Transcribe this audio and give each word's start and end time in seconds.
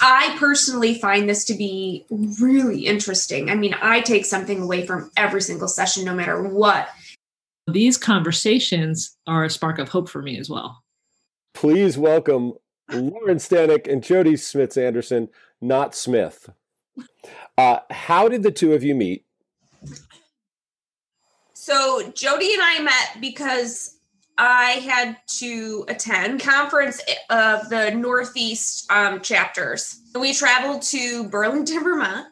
I 0.00 0.34
personally 0.38 0.98
find 0.98 1.28
this 1.28 1.44
to 1.46 1.54
be 1.54 2.06
really 2.10 2.86
interesting. 2.86 3.50
I 3.50 3.54
mean, 3.54 3.74
I 3.80 4.00
take 4.00 4.24
something 4.24 4.62
away 4.62 4.86
from 4.86 5.10
every 5.16 5.42
single 5.42 5.68
session, 5.68 6.04
no 6.04 6.14
matter 6.14 6.42
what. 6.42 6.88
These 7.66 7.98
conversations 7.98 9.16
are 9.26 9.44
a 9.44 9.50
spark 9.50 9.78
of 9.78 9.90
hope 9.90 10.08
for 10.08 10.22
me 10.22 10.38
as 10.38 10.48
well. 10.48 10.82
Please 11.54 11.98
welcome 11.98 12.54
Lauren 12.90 13.38
Staniec 13.38 13.90
and 13.90 14.02
Jodi 14.02 14.34
Smits 14.34 14.76
Anderson, 14.76 15.28
not 15.60 15.94
Smith. 15.94 16.48
Uh, 17.56 17.80
how 17.90 18.28
did 18.28 18.42
the 18.42 18.50
two 18.50 18.72
of 18.72 18.82
you 18.82 18.94
meet? 18.94 19.24
So 21.52 22.10
Jodi 22.14 22.52
and 22.54 22.62
I 22.62 22.80
met 22.80 23.20
because 23.20 23.99
I 24.40 24.80
had 24.82 25.18
to 25.38 25.84
attend 25.88 26.40
conference 26.40 27.02
of 27.28 27.68
the 27.68 27.90
Northeast 27.90 28.90
um, 28.90 29.20
chapters. 29.20 30.00
We 30.18 30.32
traveled 30.32 30.80
to 30.82 31.28
Burlington, 31.28 31.80
Vermont, 31.84 32.26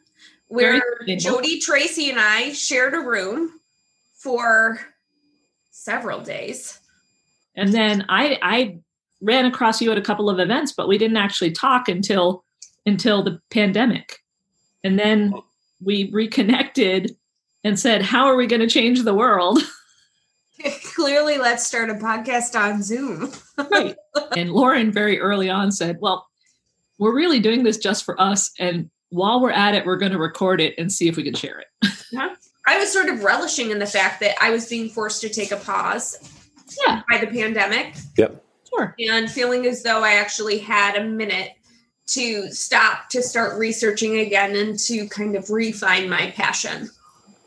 where 0.46 0.80
Jody 1.18 1.60
Tracy 1.60 2.08
and 2.08 2.18
I 2.18 2.54
shared 2.54 2.94
a 2.94 3.00
room 3.00 3.60
for 4.14 4.80
several 5.70 6.20
days. 6.20 6.80
And 7.54 7.74
then 7.74 8.06
I 8.08 8.38
I 8.40 8.78
ran 9.20 9.44
across 9.44 9.82
you 9.82 9.92
at 9.92 9.98
a 9.98 10.02
couple 10.02 10.30
of 10.30 10.38
events, 10.38 10.72
but 10.72 10.88
we 10.88 10.96
didn't 10.96 11.18
actually 11.18 11.50
talk 11.50 11.90
until 11.90 12.42
until 12.86 13.22
the 13.22 13.38
pandemic. 13.50 14.16
And 14.82 14.98
then 14.98 15.34
we 15.84 16.10
reconnected 16.10 17.14
and 17.64 17.78
said, 17.78 18.00
How 18.00 18.24
are 18.24 18.36
we 18.36 18.46
going 18.46 18.60
to 18.60 18.66
change 18.66 19.02
the 19.02 19.14
world? 19.14 19.58
Clearly, 20.94 21.38
let's 21.38 21.66
start 21.66 21.90
a 21.90 21.94
podcast 21.94 22.58
on 22.58 22.82
Zoom. 22.82 23.32
right. 23.70 23.96
And 24.36 24.50
Lauren 24.50 24.92
very 24.92 25.18
early 25.20 25.48
on 25.48 25.72
said, 25.72 25.98
Well, 26.00 26.26
we're 26.98 27.14
really 27.14 27.40
doing 27.40 27.62
this 27.62 27.78
just 27.78 28.04
for 28.04 28.20
us. 28.20 28.50
And 28.58 28.90
while 29.10 29.40
we're 29.40 29.52
at 29.52 29.74
it, 29.74 29.86
we're 29.86 29.96
going 29.96 30.12
to 30.12 30.18
record 30.18 30.60
it 30.60 30.74
and 30.76 30.92
see 30.92 31.08
if 31.08 31.16
we 31.16 31.22
can 31.22 31.34
share 31.34 31.60
it. 31.60 31.88
yeah. 32.12 32.34
I 32.66 32.78
was 32.78 32.92
sort 32.92 33.08
of 33.08 33.22
relishing 33.22 33.70
in 33.70 33.78
the 33.78 33.86
fact 33.86 34.20
that 34.20 34.34
I 34.40 34.50
was 34.50 34.68
being 34.68 34.90
forced 34.90 35.22
to 35.22 35.28
take 35.28 35.50
a 35.50 35.56
pause 35.56 36.18
yeah. 36.86 37.02
by 37.10 37.18
the 37.18 37.28
pandemic. 37.28 37.94
Yep. 38.18 38.44
Sure. 38.68 38.94
And 39.08 39.30
feeling 39.30 39.66
as 39.66 39.82
though 39.82 40.02
I 40.02 40.14
actually 40.14 40.58
had 40.58 40.96
a 40.96 41.04
minute 41.04 41.52
to 42.08 42.50
stop 42.50 43.08
to 43.10 43.22
start 43.22 43.58
researching 43.58 44.18
again 44.18 44.56
and 44.56 44.78
to 44.80 45.08
kind 45.08 45.36
of 45.36 45.48
refine 45.50 46.08
my 46.08 46.30
passion 46.32 46.90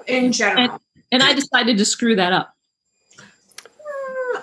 in 0.07 0.31
general. 0.31 0.71
And, 0.71 0.79
and 1.11 1.23
I 1.23 1.33
decided 1.33 1.77
to 1.77 1.85
screw 1.85 2.15
that 2.15 2.33
up. 2.33 2.53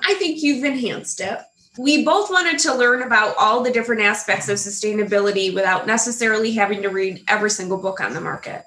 I 0.08 0.14
think 0.14 0.42
you've 0.42 0.64
enhanced 0.64 1.20
it. 1.20 1.38
We 1.76 2.02
both 2.02 2.30
wanted 2.30 2.58
to 2.60 2.74
learn 2.74 3.02
about 3.02 3.36
all 3.38 3.62
the 3.62 3.70
different 3.70 4.00
aspects 4.00 4.48
of 4.48 4.56
sustainability 4.56 5.54
without 5.54 5.86
necessarily 5.86 6.52
having 6.52 6.80
to 6.82 6.88
read 6.88 7.22
every 7.28 7.50
single 7.50 7.76
book 7.76 8.00
on 8.00 8.14
the 8.14 8.20
market. 8.20 8.64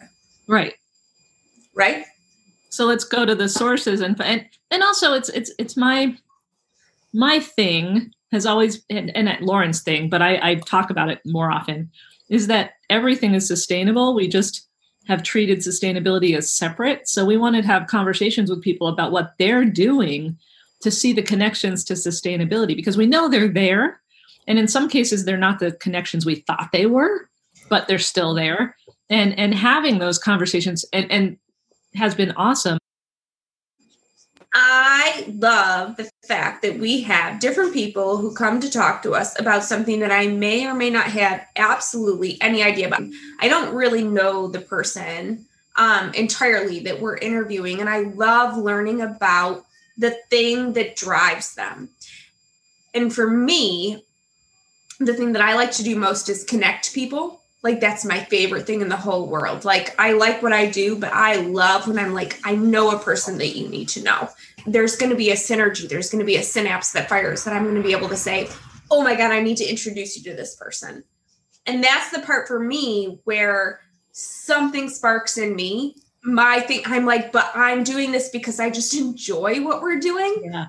Right. 0.47 0.75
Right? 1.75 2.05
So 2.69 2.85
let's 2.85 3.03
go 3.03 3.25
to 3.25 3.33
the 3.33 3.49
sources 3.49 4.01
and 4.01 4.21
and, 4.21 4.45
and 4.69 4.83
also 4.83 5.13
it's 5.13 5.29
it's 5.29 5.51
it's 5.57 5.75
my 5.75 6.15
my 7.11 7.39
thing 7.39 8.13
has 8.31 8.45
always 8.45 8.83
and, 8.89 9.15
and 9.17 9.27
at 9.27 9.41
Lauren's 9.41 9.81
thing, 9.81 10.09
but 10.09 10.21
I, 10.21 10.51
I 10.51 10.55
talk 10.55 10.91
about 10.91 11.09
it 11.09 11.21
more 11.25 11.51
often, 11.51 11.89
is 12.29 12.47
that 12.47 12.73
everything 12.89 13.33
is 13.33 13.47
sustainable. 13.47 14.13
We 14.13 14.27
just 14.27 14.67
have 15.07 15.23
treated 15.23 15.59
sustainability 15.59 16.37
as 16.37 16.53
separate. 16.53 17.09
So 17.09 17.25
we 17.25 17.35
wanted 17.35 17.63
to 17.63 17.67
have 17.67 17.87
conversations 17.87 18.49
with 18.49 18.61
people 18.61 18.87
about 18.87 19.11
what 19.11 19.33
they're 19.39 19.65
doing 19.65 20.37
to 20.81 20.91
see 20.91 21.13
the 21.13 21.21
connections 21.21 21.83
to 21.85 21.93
sustainability 21.93 22.75
because 22.75 22.97
we 22.97 23.05
know 23.05 23.29
they're 23.29 23.47
there. 23.47 24.01
And 24.47 24.57
in 24.57 24.67
some 24.67 24.89
cases, 24.89 25.25
they're 25.25 25.37
not 25.37 25.59
the 25.59 25.71
connections 25.73 26.25
we 26.25 26.35
thought 26.35 26.69
they 26.73 26.85
were, 26.85 27.29
but 27.69 27.87
they're 27.87 27.99
still 27.99 28.33
there. 28.33 28.75
And 29.09 29.37
and 29.37 29.53
having 29.53 29.99
those 29.99 30.17
conversations 30.17 30.85
and, 30.93 31.11
and 31.11 31.37
has 31.95 32.15
been 32.15 32.31
awesome. 32.31 32.77
I 34.53 35.33
love 35.37 35.95
the 35.95 36.09
fact 36.27 36.61
that 36.63 36.77
we 36.77 37.01
have 37.01 37.39
different 37.39 37.73
people 37.73 38.17
who 38.17 38.35
come 38.35 38.59
to 38.59 38.69
talk 38.69 39.01
to 39.03 39.13
us 39.13 39.39
about 39.39 39.63
something 39.63 40.01
that 40.01 40.11
I 40.11 40.27
may 40.27 40.67
or 40.67 40.73
may 40.73 40.89
not 40.89 41.05
have 41.05 41.45
absolutely 41.55 42.37
any 42.41 42.61
idea 42.61 42.87
about. 42.87 43.03
I 43.39 43.47
don't 43.47 43.73
really 43.73 44.03
know 44.03 44.49
the 44.49 44.59
person 44.59 45.45
um, 45.77 46.13
entirely 46.15 46.81
that 46.81 46.99
we're 46.99 47.17
interviewing, 47.17 47.79
and 47.79 47.89
I 47.89 48.01
love 48.01 48.57
learning 48.57 49.01
about 49.01 49.65
the 49.97 50.11
thing 50.29 50.73
that 50.73 50.95
drives 50.95 51.55
them. 51.55 51.89
And 52.93 53.13
for 53.13 53.29
me, 53.29 54.03
the 54.99 55.13
thing 55.13 55.33
that 55.33 55.41
I 55.41 55.55
like 55.55 55.71
to 55.73 55.83
do 55.83 55.95
most 55.95 56.29
is 56.29 56.43
connect 56.43 56.93
people 56.93 57.41
like 57.63 57.79
that's 57.79 58.03
my 58.03 58.19
favorite 58.25 58.65
thing 58.65 58.81
in 58.81 58.89
the 58.89 58.97
whole 58.97 59.27
world. 59.27 59.65
Like 59.65 59.95
I 59.99 60.13
like 60.13 60.41
what 60.41 60.53
I 60.53 60.69
do, 60.69 60.97
but 60.97 61.13
I 61.13 61.35
love 61.35 61.87
when 61.87 61.99
I'm 61.99 62.13
like 62.13 62.39
I 62.43 62.55
know 62.55 62.91
a 62.91 62.99
person 62.99 63.37
that 63.37 63.55
you 63.55 63.67
need 63.67 63.89
to 63.89 64.03
know. 64.03 64.29
There's 64.65 64.95
going 64.95 65.11
to 65.11 65.15
be 65.15 65.31
a 65.31 65.35
synergy, 65.35 65.87
there's 65.87 66.09
going 66.09 66.19
to 66.19 66.25
be 66.25 66.37
a 66.37 66.43
synapse 66.43 66.91
that 66.93 67.09
fires 67.09 67.43
that 67.43 67.53
I'm 67.53 67.63
going 67.63 67.75
to 67.75 67.83
be 67.83 67.93
able 67.93 68.09
to 68.09 68.17
say, 68.17 68.49
"Oh 68.89 69.03
my 69.03 69.15
god, 69.15 69.31
I 69.31 69.41
need 69.41 69.57
to 69.57 69.69
introduce 69.69 70.17
you 70.17 70.23
to 70.23 70.35
this 70.35 70.55
person." 70.55 71.03
And 71.67 71.83
that's 71.83 72.11
the 72.11 72.21
part 72.21 72.47
for 72.47 72.59
me 72.59 73.19
where 73.25 73.81
something 74.11 74.89
sparks 74.89 75.37
in 75.37 75.55
me. 75.55 75.95
My 76.23 76.59
thing 76.59 76.81
I'm 76.85 77.05
like, 77.05 77.31
"But 77.31 77.51
I'm 77.55 77.83
doing 77.83 78.11
this 78.11 78.29
because 78.29 78.59
I 78.59 78.69
just 78.69 78.93
enjoy 78.97 79.61
what 79.61 79.81
we're 79.81 79.99
doing." 79.99 80.41
Yeah. 80.43 80.67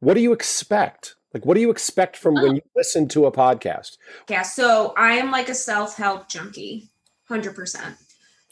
What 0.00 0.14
do 0.14 0.20
you 0.20 0.32
expect? 0.32 1.14
Like, 1.32 1.46
what 1.46 1.54
do 1.54 1.60
you 1.60 1.70
expect 1.70 2.16
from 2.16 2.36
oh. 2.36 2.42
when 2.42 2.56
you 2.56 2.62
listen 2.76 3.08
to 3.08 3.26
a 3.26 3.32
podcast? 3.32 3.96
Yeah, 4.28 4.42
so 4.42 4.92
I 4.96 5.12
am 5.14 5.30
like 5.30 5.48
a 5.48 5.54
self 5.54 5.96
help 5.96 6.28
junkie, 6.28 6.90
100%. 7.30 7.96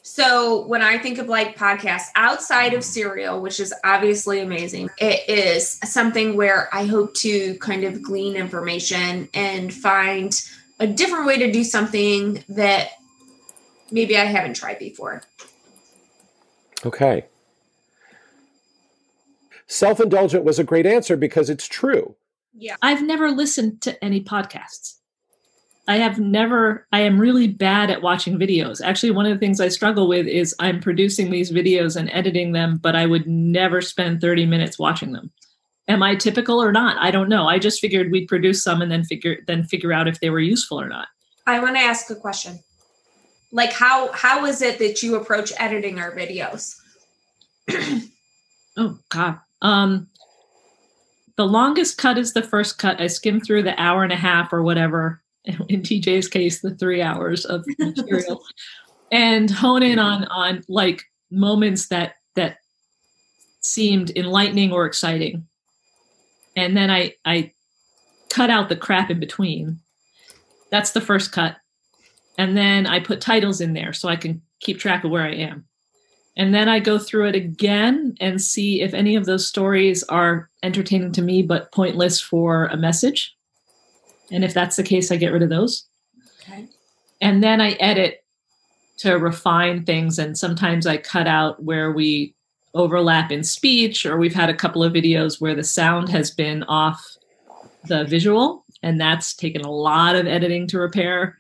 So 0.03 0.67
when 0.67 0.81
I 0.81 0.99
think 0.99 1.19
of 1.19 1.29
like 1.29 1.59
podcasts 1.59 2.09
outside 2.15 2.73
of 2.73 2.83
Serial, 2.83 3.41
which 3.41 3.61
is 3.61 3.75
obviously 3.85 4.41
amazing, 4.41 4.89
it 4.99 5.29
is 5.29 5.79
something 5.85 6.37
where 6.37 6.69
I 6.73 6.87
hope 6.87 7.15
to 7.17 7.55
kind 7.59 7.85
of 7.85 8.03
glean 8.03 8.35
information 8.35 9.29
and 9.35 9.73
find 9.73 10.33
a 10.79 10.87
different 10.87 11.27
way 11.27 11.39
to 11.39 11.53
do 11.53 11.65
something 11.65 12.43
that 12.49 12.93
maybe 13.91 14.17
I 14.17 14.25
haven't 14.25 14.55
tried 14.55 14.79
before. 14.79 15.23
Okay. 16.85 17.27
Self 19.67 20.01
indulgent 20.01 20.45
was 20.45 20.59
a 20.59 20.65
great 20.65 20.87
answer 20.87 21.17
because 21.17 21.49
it's 21.49 21.69
true. 21.69 22.17
Yeah. 22.53 22.77
I've 22.83 23.03
never 23.03 23.31
listened 23.31 23.81
to 23.83 24.03
any 24.05 24.23
podcasts. 24.23 24.97
I 25.89 25.97
have 25.97 26.21
never, 26.21 26.87
I 26.93 27.01
am 27.01 27.21
really 27.21 27.49
bad 27.49 27.91
at 27.91 28.03
watching 28.03 28.39
videos. 28.39 28.81
Actually, 28.81 29.11
one 29.13 29.27
of 29.27 29.33
the 29.33 29.39
things 29.39 29.61
I 29.61 29.69
struggle 29.69 30.09
with 30.09 30.27
is 30.27 30.55
I'm 30.61 30.81
producing 30.81 31.31
these 31.31 31.51
videos 31.51 31.97
and 31.97 32.11
editing 32.13 32.53
them, 32.53 32.79
but 32.83 32.95
I 32.95 33.07
would 33.07 33.27
never 33.27 33.81
spend 33.81 34.21
30 34.21 34.47
minutes 34.47 34.79
watching 34.79 35.13
them. 35.13 35.33
Am 35.89 36.03
I 36.03 36.15
typical 36.15 36.63
or 36.63 36.71
not? 36.71 36.97
I 36.99 37.11
don't 37.11 37.29
know. 37.29 37.49
I 37.49 37.59
just 37.59 37.81
figured 37.81 38.13
we'd 38.13 38.29
produce 38.29 38.63
some 38.63 38.83
and 38.83 38.93
then 38.93 39.05
figure 39.05 39.39
then 39.49 39.65
figure 39.65 39.93
out 39.93 40.07
if 40.07 40.21
they 40.21 40.31
were 40.31 40.39
useful 40.39 40.81
or 40.81 40.89
not. 40.89 41.09
I 41.47 41.59
want 41.59 41.75
to 41.75 41.83
ask 41.83 42.09
a 42.11 42.15
question. 42.15 42.61
Like 43.53 43.73
how 43.73 44.13
how 44.13 44.45
is 44.45 44.63
it 44.63 44.79
that 44.79 45.03
you 45.03 45.17
approach 45.17 45.53
editing 45.59 45.99
our 45.99 46.15
videos? 46.15 46.77
oh 48.77 48.99
god. 49.09 49.39
Um 49.63 50.09
the 51.37 51.47
longest 51.47 51.97
cut 51.97 52.19
is 52.19 52.35
the 52.35 52.43
first 52.43 52.79
cut. 52.79 53.01
I 53.01 53.07
skim 53.07 53.41
through 53.41 53.63
the 53.63 53.81
hour 53.81 54.05
and 54.05 54.13
a 54.13 54.17
half 54.17 54.53
or 54.53 54.63
whatever. 54.63 55.23
In 55.45 55.81
TJ's 55.81 56.29
case, 56.29 56.61
the 56.61 56.75
three 56.75 57.01
hours 57.01 57.47
of 57.47 57.65
material, 57.79 58.43
and 59.11 59.51
hone 59.51 59.83
in 59.83 59.99
on 59.99 60.25
on 60.25 60.63
like 60.69 61.03
moments 61.31 61.89
that 61.89 62.17
that 62.37 62.59
seemed 63.61 64.11
enlightening 64.17 64.71
or 64.71 64.85
exciting, 64.85 65.47
and 66.57 66.77
then 66.77 66.91
I 66.91 67.15
I 67.25 67.53
cut 68.29 68.51
out 68.51 68.69
the 68.69 68.77
crap 68.77 69.11
in 69.11 69.19
between. 69.19 69.81
That's 70.71 70.91
the 70.91 71.01
first 71.01 71.33
cut, 71.33 71.57
and 72.41 72.57
then 72.57 72.87
I 72.87 73.01
put 73.01 73.21
titles 73.21 73.61
in 73.61 73.75
there 73.75 73.93
so 73.93 74.09
I 74.09 74.17
can 74.17 74.41
keep 74.61 74.79
track 74.79 75.05
of 75.05 75.11
where 75.11 75.25
I 75.25 75.35
am. 75.35 75.67
And 76.39 76.55
then 76.55 76.71
I 76.71 76.79
go 76.79 76.99
through 76.99 77.29
it 77.29 77.35
again 77.35 78.17
and 78.19 78.41
see 78.41 78.81
if 78.81 78.95
any 78.95 79.15
of 79.15 79.27
those 79.27 79.47
stories 79.47 80.03
are 80.05 80.49
entertaining 80.63 81.13
to 81.13 81.23
me 81.23 81.43
but 81.43 81.71
pointless 81.71 82.19
for 82.19 82.65
a 82.69 82.79
message. 82.79 83.37
And 84.31 84.43
if 84.43 84.55
that's 84.55 84.77
the 84.77 84.83
case, 84.83 85.13
I 85.13 85.17
get 85.17 85.35
rid 85.35 85.43
of 85.43 85.51
those. 85.51 85.87
Okay. 86.41 86.67
And 87.21 87.45
then 87.45 87.61
I 87.61 87.73
edit 87.73 88.25
to 89.01 89.19
refine 89.19 89.85
things. 89.85 90.19
And 90.19 90.39
sometimes 90.39 90.87
I 90.87 90.97
cut 90.97 91.27
out 91.27 91.63
where 91.63 91.93
we 91.93 92.35
overlap 92.73 93.31
in 93.31 93.45
speech, 93.45 94.07
or 94.07 94.17
we've 94.17 94.35
had 94.35 94.49
a 94.49 94.55
couple 94.55 94.83
of 94.83 94.95
videos 94.95 95.43
where 95.43 95.55
the 95.55 95.63
sound 95.63 96.09
has 96.09 96.31
been 96.31 96.63
off 96.63 97.07
the 97.85 98.05
visual. 98.05 98.65
And 98.83 98.99
that's 98.99 99.35
taken 99.35 99.61
a 99.61 99.71
lot 99.71 100.17
of 100.17 100.27
editing 100.27 100.67
to 100.69 100.79
repair. 100.79 101.37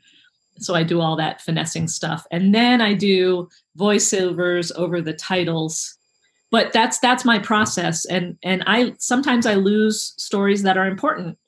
So 0.60 0.74
I 0.74 0.82
do 0.82 1.00
all 1.00 1.16
that 1.16 1.40
finessing 1.40 1.88
stuff. 1.88 2.26
And 2.30 2.54
then 2.54 2.80
I 2.80 2.94
do 2.94 3.48
voiceovers 3.78 4.72
over 4.76 5.00
the 5.00 5.14
titles 5.14 5.96
but 6.50 6.72
that's 6.72 6.98
that's 6.98 7.24
my 7.24 7.38
process 7.38 8.04
and 8.04 8.36
and 8.42 8.64
i 8.66 8.92
sometimes 8.98 9.46
i 9.46 9.54
lose 9.54 10.14
stories 10.16 10.62
that 10.64 10.76
are 10.76 10.88
important 10.88 11.38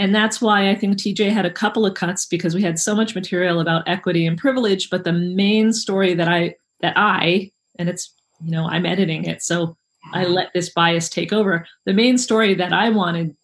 And 0.00 0.14
that's 0.14 0.40
why 0.40 0.70
I 0.70 0.74
think 0.74 0.96
TJ 0.96 1.30
had 1.30 1.44
a 1.44 1.50
couple 1.50 1.84
of 1.84 1.92
cuts 1.92 2.24
because 2.24 2.54
we 2.54 2.62
had 2.62 2.78
so 2.78 2.94
much 2.94 3.14
material 3.14 3.60
about 3.60 3.86
equity 3.86 4.26
and 4.26 4.38
privilege. 4.38 4.88
But 4.88 5.04
the 5.04 5.12
main 5.12 5.74
story 5.74 6.14
that 6.14 6.26
I, 6.26 6.54
that 6.80 6.94
I, 6.96 7.50
and 7.78 7.86
it's, 7.86 8.14
you 8.42 8.50
know, 8.50 8.64
I'm 8.66 8.86
editing 8.86 9.26
it. 9.26 9.42
So 9.42 9.76
I 10.14 10.24
let 10.24 10.54
this 10.54 10.70
bias 10.70 11.10
take 11.10 11.34
over. 11.34 11.66
The 11.84 11.92
main 11.92 12.16
story 12.16 12.54
that 12.54 12.72
I 12.72 12.88
wanted 12.88 13.36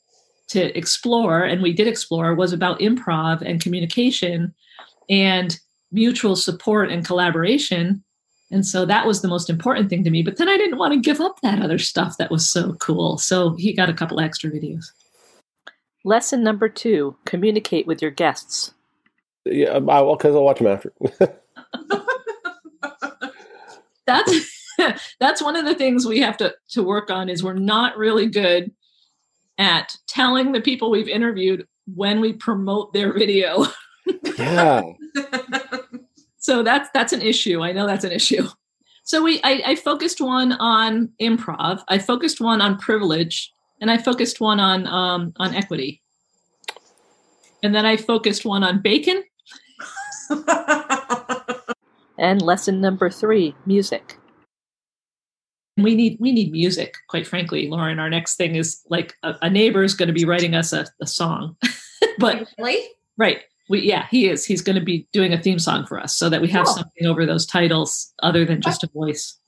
to 0.48 0.74
explore, 0.78 1.44
and 1.44 1.60
we 1.60 1.74
did 1.74 1.88
explore, 1.88 2.34
was 2.34 2.54
about 2.54 2.80
improv 2.80 3.42
and 3.42 3.60
communication 3.60 4.54
and 5.08 5.58
mutual 5.92 6.36
support 6.36 6.90
and 6.90 7.04
collaboration. 7.04 8.02
And 8.50 8.66
so 8.66 8.84
that 8.86 9.06
was 9.06 9.22
the 9.22 9.28
most 9.28 9.50
important 9.50 9.90
thing 9.90 10.04
to 10.04 10.10
me. 10.10 10.22
But 10.22 10.36
then 10.36 10.48
I 10.48 10.56
didn't 10.56 10.78
want 10.78 10.94
to 10.94 11.00
give 11.00 11.20
up 11.20 11.40
that 11.42 11.60
other 11.60 11.78
stuff 11.78 12.16
that 12.18 12.30
was 12.30 12.48
so 12.50 12.74
cool. 12.74 13.18
So 13.18 13.54
he 13.54 13.72
got 13.72 13.90
a 13.90 13.94
couple 13.94 14.20
extra 14.20 14.50
videos. 14.50 14.86
Lesson 16.04 16.42
number 16.44 16.68
two 16.68 17.16
communicate 17.24 17.86
with 17.86 18.00
your 18.00 18.12
guests. 18.12 18.72
Yeah, 19.44 19.70
um, 19.70 19.86
well, 19.86 20.16
because 20.16 20.34
I'll 20.34 20.44
watch 20.44 20.58
them 20.58 20.68
after. 20.68 20.92
that's 24.06 24.56
that's 25.20 25.42
one 25.42 25.56
of 25.56 25.64
the 25.64 25.74
things 25.74 26.06
we 26.06 26.20
have 26.20 26.36
to 26.38 26.54
to 26.70 26.82
work 26.82 27.10
on 27.10 27.28
is 27.28 27.42
we're 27.42 27.54
not 27.54 27.96
really 27.96 28.26
good 28.26 28.72
at 29.58 29.96
telling 30.06 30.52
the 30.52 30.60
people 30.60 30.90
we've 30.90 31.08
interviewed 31.08 31.66
when 31.94 32.20
we 32.20 32.32
promote 32.32 32.92
their 32.92 33.12
video. 33.12 33.66
yeah. 34.38 34.82
so 36.38 36.62
that's 36.62 36.88
that's 36.92 37.12
an 37.12 37.22
issue. 37.22 37.62
I 37.62 37.72
know 37.72 37.86
that's 37.86 38.04
an 38.04 38.12
issue. 38.12 38.46
So 39.04 39.22
we 39.22 39.40
I, 39.44 39.62
I 39.66 39.74
focused 39.76 40.20
one 40.20 40.52
on 40.52 41.10
improv, 41.20 41.82
I 41.88 41.98
focused 41.98 42.40
one 42.40 42.60
on 42.60 42.78
privilege, 42.78 43.52
and 43.80 43.90
I 43.90 43.98
focused 43.98 44.40
one 44.40 44.60
on 44.60 44.86
um, 44.86 45.32
on 45.36 45.54
equity. 45.54 46.02
And 47.62 47.74
then 47.74 47.86
I 47.86 47.96
focused 47.96 48.44
one 48.44 48.62
on 48.62 48.80
bacon. 48.82 49.24
and 52.18 52.42
lesson 52.42 52.80
number 52.80 53.10
three, 53.10 53.54
music 53.64 54.18
we 55.76 55.94
need 55.94 56.16
we 56.20 56.32
need 56.32 56.52
music 56.52 56.96
quite 57.08 57.26
frankly 57.26 57.68
lauren 57.68 57.98
our 57.98 58.08
next 58.08 58.36
thing 58.36 58.56
is 58.56 58.82
like 58.88 59.14
a, 59.22 59.34
a 59.42 59.50
neighbor 59.50 59.82
is 59.82 59.94
going 59.94 60.06
to 60.06 60.12
be 60.12 60.24
writing 60.24 60.54
us 60.54 60.72
a, 60.72 60.86
a 61.02 61.06
song 61.06 61.56
but 62.18 62.48
really? 62.58 62.88
right 63.16 63.42
we 63.68 63.80
yeah 63.80 64.06
he 64.10 64.28
is. 64.28 64.44
He's 64.44 64.62
going 64.62 64.78
to 64.78 64.84
be 64.84 65.06
doing 65.12 65.32
a 65.32 65.40
theme 65.40 65.58
song 65.58 65.86
for 65.86 65.98
us 65.98 66.16
so 66.16 66.28
that 66.28 66.40
we 66.40 66.48
have 66.48 66.68
something 66.68 67.06
over 67.06 67.26
those 67.26 67.46
titles 67.46 68.12
other 68.22 68.44
than 68.44 68.60
just 68.60 68.84
a 68.84 68.88
voice. 68.88 69.38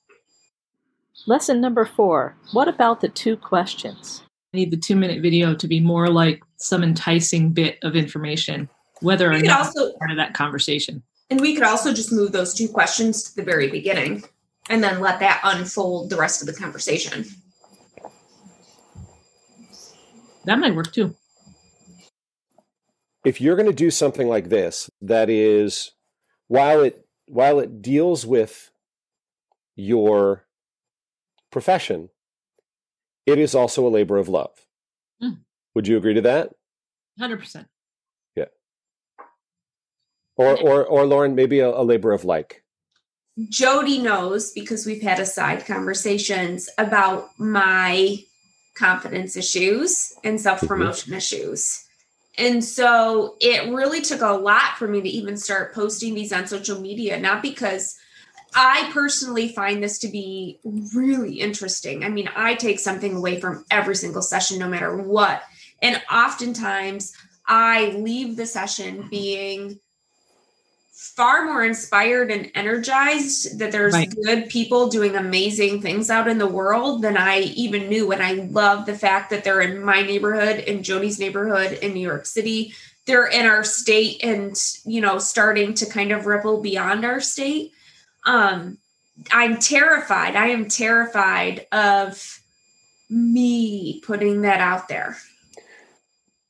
Lesson 1.27 1.61
number 1.61 1.85
four. 1.85 2.37
What 2.53 2.69
about 2.69 3.01
the 3.01 3.09
two 3.09 3.37
questions? 3.37 4.23
I 4.55 4.57
need 4.57 4.71
the 4.71 4.77
two 4.77 4.97
minute 4.97 5.21
video 5.21 5.55
to 5.55 5.69
be 5.69 5.81
more 5.81 6.09
like 6.09 6.43
some 6.57 6.83
enticing 6.83 7.53
bit 7.53 7.79
of 7.83 7.97
information 7.97 8.69
whether 9.01 9.31
or 9.31 9.39
not 9.39 9.67
also, 9.67 9.97
part 9.99 10.11
of 10.11 10.17
that 10.17 10.35
conversation. 10.35 11.03
And 11.31 11.41
we 11.41 11.55
could 11.55 11.65
also 11.65 11.93
just 11.93 12.13
move 12.13 12.33
those 12.33 12.55
two 12.55 12.69
questions 12.69 13.23
to 13.25 13.37
the 13.37 13.43
very 13.43 13.69
beginning 13.69 14.25
and 14.71 14.83
then 14.83 15.01
let 15.01 15.21
that 15.21 15.41
unfold 15.45 16.11
the 16.11 16.17
rest 16.17 16.43
of 16.43 16.47
the 16.47 16.55
conversation. 16.55 17.25
That 20.45 20.59
might 20.59 20.75
work 20.75 20.93
too. 20.93 21.15
If 23.29 23.43
you're 23.43 23.57
going 23.57 23.69
to 23.69 23.75
do 23.75 23.91
something 23.91 24.27
like 24.27 24.49
this, 24.49 24.89
that 25.03 25.29
is, 25.29 25.93
while 26.47 26.81
it 26.81 27.07
while 27.27 27.61
it 27.61 27.83
deals 27.83 28.25
with 28.25 28.71
your 29.77 30.47
profession, 31.53 32.09
it 33.27 33.39
is 33.39 33.55
also 33.55 33.87
a 33.87 33.91
labor 33.91 34.17
of 34.17 34.31
love. 34.31 34.67
Mm. 35.23 35.41
Would 35.75 35.87
you 35.87 35.99
agree 35.99 36.15
to 36.15 36.23
that? 36.23 36.55
Hundred 37.19 37.41
percent. 37.41 37.69
Yeah. 38.35 38.47
Or, 40.39 40.59
or, 40.59 40.87
or 40.87 41.05
Lauren, 41.05 41.35
maybe 41.35 41.61
a, 41.61 41.69
a 41.69 41.85
labor 41.85 42.13
of 42.13 42.25
like. 42.25 42.65
Jodi 43.51 43.99
knows 43.99 44.53
because 44.53 44.87
we've 44.87 45.03
had 45.03 45.21
aside 45.21 45.67
conversations 45.67 46.71
about 46.79 47.29
my 47.39 48.25
confidence 48.75 49.37
issues 49.37 50.15
and 50.25 50.41
self 50.41 50.63
promotion 50.63 51.11
mm-hmm. 51.11 51.19
issues. 51.19 51.85
And 52.39 52.65
so 52.65 53.37
it 53.41 53.73
really 53.73 54.01
took 54.01 54.21
a 54.21 54.33
lot 54.33 54.79
for 54.79 54.87
me 54.87 55.01
to 55.03 55.09
even 55.09 55.37
start 55.37 55.75
posting 55.75 56.15
these 56.15 56.33
on 56.33 56.47
social 56.47 56.81
media, 56.81 57.19
not 57.19 57.43
because 57.43 57.97
I 58.55 58.89
personally 58.93 59.49
find 59.49 59.83
this 59.83 59.99
to 59.99 60.09
be 60.09 60.61
really 60.95 61.41
interesting. 61.41 62.05
I 62.05 62.09
mean, 62.09 62.31
I 62.35 62.55
take 62.55 62.79
something 62.79 63.17
away 63.17 63.41
from 63.41 63.65
every 63.71 63.97
single 63.97 64.23
session, 64.23 64.59
no 64.59 64.69
matter 64.69 64.97
what. 64.97 65.43
And 65.83 66.01
oftentimes 66.11 67.13
I 67.47 67.89
leave 67.99 68.37
the 68.37 68.47
session 68.47 69.09
being 69.11 69.81
far 71.19 71.45
more 71.45 71.65
inspired 71.65 72.31
and 72.31 72.49
energized 72.55 73.59
that 73.59 73.73
there's 73.73 73.93
right. 73.93 74.15
good 74.23 74.49
people 74.49 74.87
doing 74.89 75.17
amazing 75.17 75.83
things 75.83 76.11
out 76.11 76.29
in 76.29 76.39
the 76.39 76.47
world 76.47 77.03
than 77.03 77.17
I 77.17 77.41
even 77.57 77.89
knew. 77.89 78.13
And 78.13 78.23
I 78.23 78.35
love 78.35 78.87
the 78.87 78.95
fact 78.95 79.31
that 79.31 79.43
they're 79.43 79.61
in 79.61 79.85
my 79.85 80.01
neighborhood, 80.03 80.61
in 80.61 80.85
Jodi's 80.85 81.19
neighborhood 81.19 81.73
in 81.83 81.93
New 81.93 82.07
York 82.07 82.25
City. 82.25 82.73
They're 83.07 83.27
in 83.27 83.47
our 83.47 83.65
state 83.65 84.23
and, 84.23 84.55
you 84.85 85.01
know, 85.01 85.19
starting 85.19 85.75
to 85.75 85.87
kind 85.87 86.13
of 86.13 86.27
ripple 86.27 86.61
beyond 86.63 87.05
our 87.05 87.21
state. 87.21 87.73
Um, 88.25 88.79
I'm 89.33 89.59
terrified. 89.59 90.37
I 90.37 90.51
am 90.51 90.69
terrified 90.69 91.67
of 91.73 92.41
me 93.11 94.01
putting 94.07 94.43
that 94.43 94.61
out 94.61 94.87
there. 94.87 95.17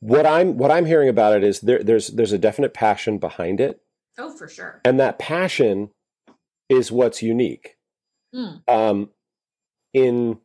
What 0.00 0.26
I'm 0.26 0.58
what 0.58 0.70
I'm 0.70 0.84
hearing 0.84 1.08
about 1.08 1.36
it 1.36 1.42
is 1.42 1.60
there, 1.60 1.82
there's 1.82 2.08
there's 2.08 2.32
a 2.32 2.38
definite 2.38 2.74
passion 2.74 3.16
behind 3.16 3.62
it 3.62 3.80
Oh, 4.18 4.36
for 4.36 4.48
sure. 4.48 4.80
And 4.84 4.98
that 4.98 5.18
passion 5.18 5.90
is 6.68 6.90
what's 6.90 7.22
unique. 7.22 7.76
Mm. 8.34 8.68
Um, 8.68 9.10
in 9.94 10.38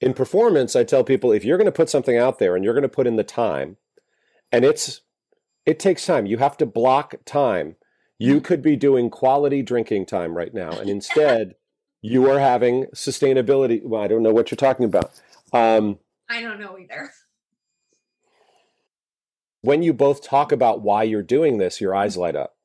in 0.00 0.12
performance, 0.12 0.76
I 0.76 0.84
tell 0.84 1.04
people 1.04 1.32
if 1.32 1.44
you're 1.44 1.56
going 1.56 1.66
to 1.66 1.72
put 1.72 1.88
something 1.88 2.18
out 2.18 2.38
there 2.38 2.54
and 2.54 2.64
you're 2.64 2.74
going 2.74 2.82
to 2.82 2.88
put 2.88 3.06
in 3.06 3.16
the 3.16 3.24
time, 3.24 3.76
and 4.52 4.64
it's 4.64 5.02
it 5.64 5.78
takes 5.78 6.04
time. 6.04 6.26
You 6.26 6.38
have 6.38 6.56
to 6.58 6.66
block 6.66 7.14
time. 7.24 7.76
You 8.18 8.34
hmm. 8.34 8.40
could 8.40 8.62
be 8.62 8.76
doing 8.76 9.08
quality 9.08 9.62
drinking 9.62 10.06
time 10.06 10.36
right 10.36 10.52
now, 10.52 10.70
and 10.70 10.90
instead, 10.96 11.54
you 12.02 12.28
are 12.30 12.38
having 12.38 12.86
sustainability. 12.94 13.82
Well, 13.82 14.02
I 14.02 14.08
don't 14.08 14.22
know 14.22 14.32
what 14.32 14.50
you're 14.50 14.56
talking 14.56 14.84
about. 14.84 15.20
Um, 15.52 15.98
I 16.28 16.40
don't 16.40 16.60
know 16.60 16.78
either. 16.78 17.12
When 19.62 19.82
you 19.82 19.92
both 19.92 20.22
talk 20.22 20.52
about 20.52 20.82
why 20.82 21.04
you're 21.04 21.22
doing 21.22 21.58
this, 21.58 21.80
your 21.80 21.94
eyes 21.94 22.16
light 22.16 22.36
up. 22.36 22.55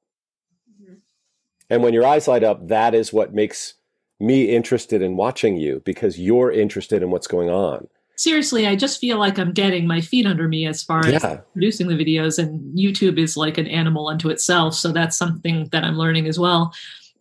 And 1.71 1.81
when 1.81 1.93
your 1.93 2.05
eyes 2.05 2.27
light 2.27 2.43
up, 2.43 2.67
that 2.67 2.93
is 2.93 3.13
what 3.13 3.33
makes 3.33 3.75
me 4.19 4.53
interested 4.53 5.01
in 5.01 5.15
watching 5.15 5.55
you 5.55 5.81
because 5.85 6.19
you're 6.19 6.51
interested 6.51 7.01
in 7.01 7.09
what's 7.09 7.27
going 7.27 7.49
on. 7.49 7.87
Seriously, 8.17 8.67
I 8.67 8.75
just 8.75 8.99
feel 8.99 9.17
like 9.17 9.39
I'm 9.39 9.53
getting 9.53 9.87
my 9.87 10.01
feet 10.01 10.27
under 10.27 10.47
me 10.49 10.67
as 10.67 10.83
far 10.83 11.07
yeah. 11.07 11.15
as 11.15 11.39
producing 11.53 11.87
the 11.87 11.95
videos, 11.95 12.37
and 12.37 12.77
YouTube 12.77 13.17
is 13.17 13.35
like 13.35 13.57
an 13.57 13.67
animal 13.67 14.09
unto 14.09 14.29
itself. 14.29 14.75
So 14.75 14.91
that's 14.91 15.17
something 15.17 15.69
that 15.71 15.83
I'm 15.83 15.97
learning 15.97 16.27
as 16.27 16.37
well. 16.37 16.73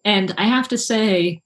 And 0.05 0.35
I 0.37 0.47
have 0.47 0.69
to 0.69 0.77
say, 0.77 1.43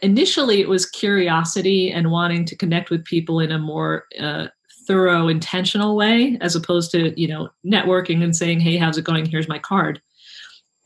initially 0.00 0.60
it 0.60 0.68
was 0.68 0.86
curiosity 0.86 1.90
and 1.90 2.10
wanting 2.10 2.44
to 2.46 2.56
connect 2.56 2.88
with 2.88 3.04
people 3.04 3.40
in 3.40 3.50
a 3.50 3.58
more 3.58 4.04
uh, 4.18 4.46
thorough, 4.86 5.26
intentional 5.28 5.96
way, 5.96 6.38
as 6.40 6.54
opposed 6.54 6.92
to, 6.92 7.20
you 7.20 7.26
know, 7.26 7.50
networking 7.66 8.22
and 8.22 8.34
saying, 8.34 8.60
hey, 8.60 8.76
how's 8.76 8.96
it 8.96 9.04
going? 9.04 9.26
Here's 9.26 9.48
my 9.48 9.58
card. 9.58 10.00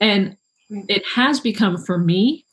And 0.01 0.37
it 0.71 1.05
has 1.07 1.41
become 1.41 1.77
for 1.77 1.99
me 1.99 2.45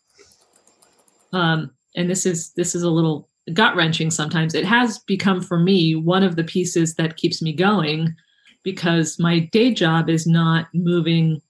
um, 1.34 1.72
and 1.96 2.10
this 2.10 2.26
is 2.26 2.52
this 2.54 2.76
is 2.76 2.84
a 2.84 2.90
little 2.90 3.30
gut 3.54 3.76
wrenching 3.76 4.10
sometimes 4.10 4.54
it 4.54 4.66
has 4.66 5.00
become 5.00 5.42
for 5.42 5.60
me 5.60 5.96
one 5.96 6.24
of 6.24 6.36
the 6.36 6.44
pieces 6.44 6.96
that 6.96 7.18
keeps 7.18 7.42
me 7.42 7.54
going 7.54 8.16
because 8.64 9.20
my 9.20 9.40
day 9.40 9.72
job 9.74 10.10
is 10.10 10.26
not 10.26 10.68
moving 10.74 11.42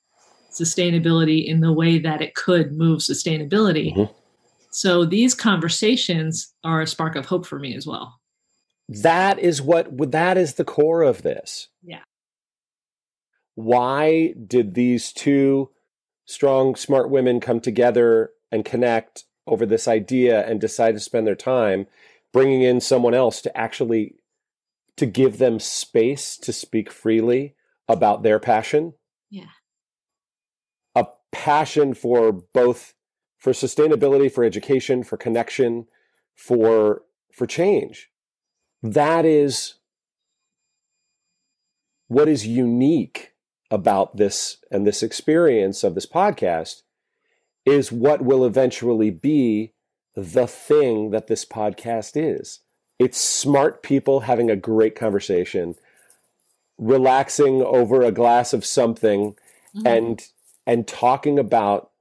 sustainability 0.52 1.46
in 1.46 1.62
the 1.62 1.74
way 1.74 2.00
that 2.00 2.22
it 2.22 2.36
could 2.36 2.74
move 2.74 3.00
sustainability. 3.00 3.96
Mm-hmm. 3.96 4.14
so 4.72 5.06
these 5.06 5.34
conversations 5.34 6.54
are 6.64 6.82
a 6.82 6.88
spark 6.88 7.16
of 7.16 7.26
hope 7.26 7.46
for 7.46 7.60
me 7.60 7.76
as 7.76 7.86
well. 7.88 8.20
That 8.88 9.40
is 9.40 9.62
what 9.62 10.12
that 10.12 10.38
is 10.38 10.56
the 10.56 10.66
core 10.66 11.02
of 11.02 11.24
this. 11.24 11.70
Yeah. 11.84 12.04
Why 13.56 14.34
did 14.46 14.74
these 14.74 15.12
two 15.12 15.70
strong, 16.26 16.76
smart 16.76 17.10
women 17.10 17.40
come 17.40 17.60
together 17.60 18.32
and 18.52 18.66
connect 18.66 19.26
over 19.48 19.66
this 19.66 19.88
idea 19.88 20.46
and 20.48 20.60
decide 20.60 20.94
to 20.94 21.00
spend 21.00 21.28
their 21.28 21.36
time 21.36 21.88
bringing 22.34 22.62
in 22.64 22.82
someone 22.82 23.14
else 23.14 23.42
to 23.42 23.58
actually 23.58 24.16
to 24.98 25.06
give 25.06 25.38
them 25.38 25.60
space 25.60 26.38
to 26.38 26.52
speak 26.54 26.92
freely 26.92 27.56
about 27.88 28.24
their 28.24 28.40
passion. 28.40 28.94
Yeah. 29.30 29.52
A 30.96 31.06
passion 31.32 31.94
for 31.94 32.32
both 32.32 32.94
for 33.38 33.52
sustainability 33.54 34.32
for 34.32 34.44
education 34.44 35.04
for 35.04 35.18
connection 35.18 35.86
for 36.34 37.04
for 37.32 37.46
change. 37.46 38.10
That 38.82 39.26
is 39.26 39.76
what 42.08 42.28
is 42.28 42.48
unique 42.48 43.35
about 43.72 44.18
this 44.18 44.58
and 44.72 44.86
this 44.86 45.02
experience 45.02 45.84
of 45.84 45.96
this 45.96 46.06
podcast 46.06 46.84
is 47.66 47.92
what 47.92 48.22
will 48.22 48.46
eventually 48.46 49.10
be 49.10 49.74
the 50.16 50.48
thing 50.48 51.12
that 51.12 51.28
this 51.28 51.44
podcast 51.44 52.12
is. 52.16 52.60
It's 53.00 53.18
smart 53.18 53.84
people 53.84 54.22
having 54.22 54.50
a 54.50 54.56
great 54.56 54.96
conversation, 54.96 55.76
relaxing 56.78 57.62
over 57.62 58.02
a 58.02 58.12
glass 58.12 58.54
of 58.54 58.66
something 58.66 59.36
mm-hmm. 59.76 59.88
and 59.88 60.28
and 60.68 60.88
talking 60.88 61.38
about 61.38 61.92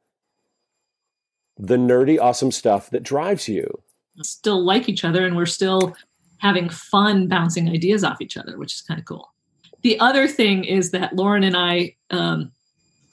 the 1.56 1.76
nerdy 1.76 2.20
awesome 2.20 2.50
stuff 2.50 2.90
that 2.90 3.02
drives 3.02 3.48
you. 3.48 3.82
Still 4.22 4.64
like 4.64 4.88
each 4.88 5.04
other 5.04 5.26
and 5.26 5.36
we're 5.36 5.46
still 5.46 5.96
having 6.38 6.68
fun 6.68 7.26
bouncing 7.28 7.68
ideas 7.68 8.04
off 8.04 8.20
each 8.20 8.36
other, 8.36 8.58
which 8.58 8.74
is 8.74 8.80
kind 8.80 9.00
of 9.00 9.06
cool. 9.06 9.33
The 9.84 10.00
other 10.00 10.26
thing 10.26 10.64
is 10.64 10.92
that 10.92 11.14
Lauren 11.14 11.44
and 11.44 11.54
I 11.54 11.94
um, 12.10 12.50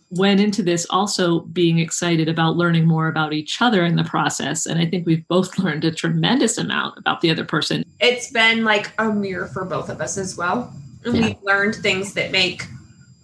went 0.10 0.40
into 0.40 0.64
this 0.64 0.88
also 0.90 1.42
being 1.42 1.80
excited 1.80 2.30
about 2.30 2.56
learning 2.56 2.86
more 2.86 3.10
about 3.10 3.34
each 3.34 3.62
other 3.62 3.84
in 3.84 3.98
the 3.98 4.06
process. 4.06 4.66
And 4.66 4.80
I 4.80 4.86
think 4.86 5.06
we've 5.06 5.28
both 5.28 5.60
learned 5.60 5.84
a 5.84 5.92
tremendous 5.92 6.58
amount 6.58 6.98
about 6.98 7.20
the 7.20 7.30
other 7.30 7.44
person. 7.44 7.84
It's 8.00 8.32
been 8.32 8.64
like 8.64 8.94
a 8.98 9.12
mirror 9.12 9.48
for 9.48 9.66
both 9.66 9.90
of 9.90 10.00
us 10.00 10.18
as 10.18 10.38
well. 10.38 10.74
And 11.04 11.16
yeah. 11.16 11.28
we've 11.28 11.44
learned 11.44 11.76
things 11.76 12.14
that 12.14 12.32
make, 12.32 12.64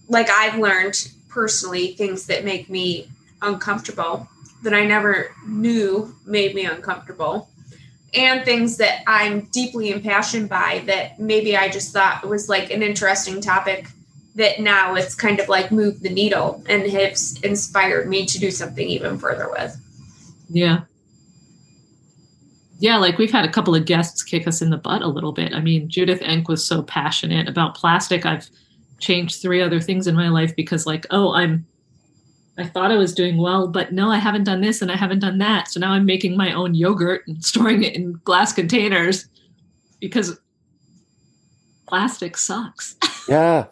like, 0.10 0.30
I've 0.30 0.60
learned 0.60 1.10
personally 1.30 1.94
things 1.94 2.28
that 2.28 2.44
make 2.44 2.70
me 2.70 3.08
uncomfortable 3.42 4.28
that 4.64 4.74
I 4.74 4.86
never 4.86 5.34
knew 5.48 6.14
made 6.26 6.54
me 6.54 6.66
uncomfortable 6.66 7.48
and 8.14 8.44
things 8.46 8.78
that 8.78 9.04
I'm 9.08 9.42
deeply 9.52 9.92
impassioned 9.92 10.50
by 10.50 10.84
that 10.86 11.20
maybe 11.20 11.58
I 11.58 11.70
just 11.70 11.94
thought 11.94 12.28
was 12.28 12.48
like 12.48 12.72
an 12.72 12.82
interesting 12.82 13.42
topic 13.42 13.88
that 14.36 14.60
now 14.60 14.96
it's 14.96 15.16
kind 15.16 15.40
of 15.40 15.50
like 15.50 15.72
moved 15.72 16.04
the 16.04 16.10
needle 16.10 16.64
and 16.70 16.84
has 16.92 17.40
inspired 17.44 18.08
me 18.08 18.26
to 18.28 18.40
do 18.40 18.52
something 18.52 18.88
even 18.88 19.18
further 19.18 19.50
with. 19.50 19.76
Yeah. 20.50 20.82
Yeah, 22.80 22.98
like 22.98 23.18
we've 23.18 23.32
had 23.32 23.46
a 23.46 23.52
couple 23.52 23.74
of 23.74 23.86
guests 23.86 24.22
kick 24.22 24.48
us 24.48 24.62
in 24.62 24.70
the 24.70 24.78
butt 24.78 25.02
a 25.02 25.08
little 25.08 25.32
bit. 25.32 25.54
I 25.54 25.60
mean, 25.60 25.90
Judith 25.90 26.22
Enck 26.22 26.48
was 26.48 26.66
so 26.66 26.84
passionate 26.84 27.50
about 27.50 27.76
plastic. 27.76 28.26
I've 28.26 28.48
changed 29.00 29.42
three 29.42 29.62
other 29.62 29.80
things 29.80 30.06
in 30.06 30.16
my 30.16 30.30
life 30.30 30.56
because, 30.56 30.86
like, 30.86 31.08
oh, 31.10 31.34
I'm 31.34 31.66
I 32.58 32.66
thought 32.66 32.92
I 32.92 32.98
was 32.98 33.14
doing 33.14 33.38
well, 33.38 33.68
but 33.68 33.94
no, 33.94 34.10
I 34.10 34.18
haven't 34.18 34.46
done 34.46 34.62
this 34.62 34.82
and 34.82 34.92
I 34.92 34.96
haven't 34.96 35.20
done 35.20 35.38
that. 35.38 35.70
So 35.70 35.80
now 35.80 35.92
I'm 35.92 36.06
making 36.06 36.36
my 36.36 36.52
own 36.54 36.74
yogurt 36.74 37.28
and 37.28 37.44
storing 37.44 37.84
it 37.84 37.96
in 37.96 38.14
glass 38.24 38.54
containers 38.54 39.28
because 40.00 40.40
plastic 41.88 42.36
sucks. 42.36 42.96
yeah. 43.30 43.66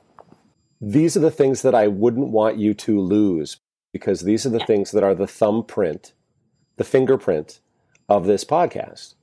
These 0.80 1.18
are 1.18 1.22
the 1.22 1.32
things 1.32 1.64
that 1.64 1.74
I 1.74 1.88
wouldn't 1.88 2.30
want 2.30 2.58
you 2.58 2.74
to 2.76 3.00
lose 3.00 3.58
because 3.92 4.22
these 4.22 4.46
are 4.46 4.50
the 4.50 4.60
yeah. 4.60 4.66
things 4.66 4.92
that 4.92 5.04
are 5.04 5.16
the 5.16 5.28
thumbprint, 5.28 6.14
the 6.76 6.84
fingerprint 6.84 7.62
of 8.08 8.28
this 8.28 8.46
podcast. 8.46 9.16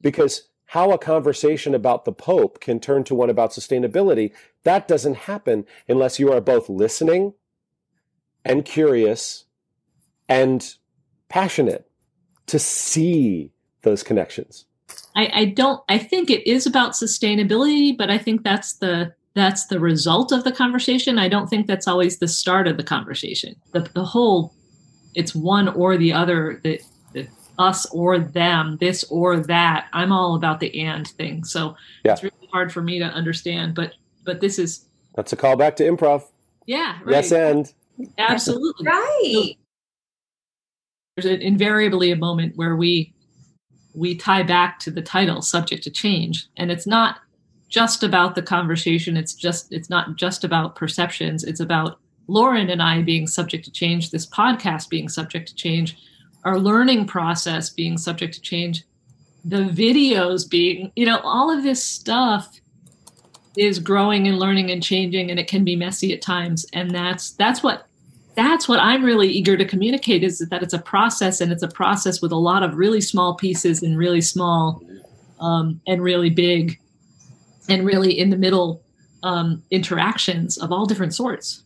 Because 0.00 0.48
how 0.66 0.90
a 0.90 0.98
conversation 0.98 1.74
about 1.74 2.06
the 2.06 2.12
Pope 2.12 2.60
can 2.60 2.80
turn 2.80 3.04
to 3.04 3.14
one 3.14 3.28
about 3.28 3.50
sustainability, 3.50 4.32
that 4.62 4.88
doesn't 4.88 5.16
happen 5.16 5.66
unless 5.86 6.18
you 6.18 6.32
are 6.32 6.40
both 6.40 6.70
listening 6.70 7.34
and 8.44 8.64
curious 8.64 9.44
and 10.28 10.74
passionate 11.28 11.88
to 12.46 12.58
see 12.58 13.52
those 13.82 14.02
connections. 14.02 14.66
I, 15.16 15.30
I 15.34 15.44
don't 15.46 15.82
I 15.88 15.98
think 15.98 16.30
it 16.30 16.48
is 16.48 16.66
about 16.66 16.92
sustainability, 16.92 17.96
but 17.96 18.10
I 18.10 18.18
think 18.18 18.42
that's 18.42 18.74
the 18.74 19.14
that's 19.34 19.66
the 19.66 19.80
result 19.80 20.32
of 20.32 20.44
the 20.44 20.52
conversation. 20.52 21.18
I 21.18 21.28
don't 21.28 21.48
think 21.48 21.66
that's 21.66 21.88
always 21.88 22.18
the 22.18 22.28
start 22.28 22.68
of 22.68 22.76
the 22.76 22.82
conversation. 22.82 23.56
The, 23.72 23.80
the 23.94 24.04
whole, 24.04 24.54
it's 25.14 25.34
one 25.34 25.68
or 25.68 25.96
the 25.96 26.12
other, 26.12 26.60
the, 26.62 26.80
the 27.12 27.28
us 27.58 27.86
or 27.86 28.18
them, 28.18 28.76
this 28.80 29.04
or 29.04 29.38
that. 29.38 29.88
I'm 29.92 30.12
all 30.12 30.34
about 30.34 30.60
the 30.60 30.78
and 30.80 31.08
thing. 31.08 31.44
So 31.44 31.76
yeah. 32.04 32.12
it's 32.12 32.22
really 32.22 32.48
hard 32.52 32.72
for 32.72 32.82
me 32.82 32.98
to 32.98 33.06
understand, 33.06 33.74
but 33.74 33.94
but 34.24 34.40
this 34.40 34.58
is 34.58 34.86
that's 35.14 35.32
a 35.32 35.36
callback 35.36 35.76
to 35.76 35.84
improv. 35.84 36.24
Yeah. 36.66 36.98
Right. 37.04 37.16
Yes, 37.16 37.32
and 37.32 37.72
absolutely 38.18 38.86
right. 38.86 39.54
there's 41.16 41.26
an, 41.26 41.42
invariably 41.42 42.10
a 42.10 42.16
moment 42.16 42.56
where 42.56 42.76
we 42.76 43.14
we 43.94 44.14
tie 44.14 44.42
back 44.42 44.78
to 44.78 44.90
the 44.90 45.02
title, 45.02 45.42
subject 45.42 45.82
to 45.84 45.90
change, 45.90 46.48
and 46.56 46.70
it's 46.70 46.86
not 46.86 47.18
just 47.68 48.02
about 48.02 48.34
the 48.34 48.42
conversation. 48.42 49.16
It's 49.16 49.34
just 49.34 49.72
it's 49.72 49.90
not 49.90 50.16
just 50.16 50.44
about 50.44 50.76
perceptions. 50.76 51.44
It's 51.44 51.60
about 51.60 51.98
Lauren 52.28 52.70
and 52.70 52.82
I 52.82 53.02
being 53.02 53.26
subject 53.26 53.64
to 53.64 53.72
change, 53.72 54.10
this 54.10 54.26
podcast 54.26 54.88
being 54.88 55.08
subject 55.08 55.48
to 55.48 55.54
change, 55.54 55.96
our 56.44 56.58
learning 56.58 57.06
process 57.06 57.70
being 57.70 57.98
subject 57.98 58.34
to 58.34 58.40
change, 58.40 58.84
the 59.44 59.64
videos 59.64 60.48
being, 60.48 60.92
you 60.96 61.04
know, 61.04 61.18
all 61.18 61.50
of 61.50 61.62
this 61.62 61.82
stuff 61.82 62.60
is 63.56 63.78
growing 63.78 64.26
and 64.26 64.38
learning 64.38 64.70
and 64.70 64.82
changing 64.82 65.30
and 65.30 65.38
it 65.38 65.48
can 65.48 65.64
be 65.64 65.76
messy 65.76 66.12
at 66.12 66.22
times. 66.22 66.66
And 66.72 66.90
that's 66.90 67.32
that's 67.32 67.62
what 67.62 67.86
that's 68.34 68.68
what 68.68 68.78
i'm 68.80 69.04
really 69.04 69.28
eager 69.28 69.56
to 69.56 69.64
communicate 69.64 70.22
is 70.24 70.38
that 70.38 70.62
it's 70.62 70.72
a 70.72 70.78
process 70.78 71.40
and 71.40 71.52
it's 71.52 71.62
a 71.62 71.68
process 71.68 72.22
with 72.22 72.32
a 72.32 72.36
lot 72.36 72.62
of 72.62 72.76
really 72.76 73.00
small 73.00 73.34
pieces 73.34 73.82
and 73.82 73.98
really 73.98 74.20
small 74.20 74.82
um, 75.40 75.80
and 75.86 76.02
really 76.02 76.30
big 76.30 76.78
and 77.68 77.84
really 77.84 78.18
in 78.18 78.30
the 78.30 78.36
middle 78.36 78.82
um, 79.22 79.62
interactions 79.70 80.58
of 80.58 80.72
all 80.72 80.86
different 80.86 81.14
sorts. 81.14 81.62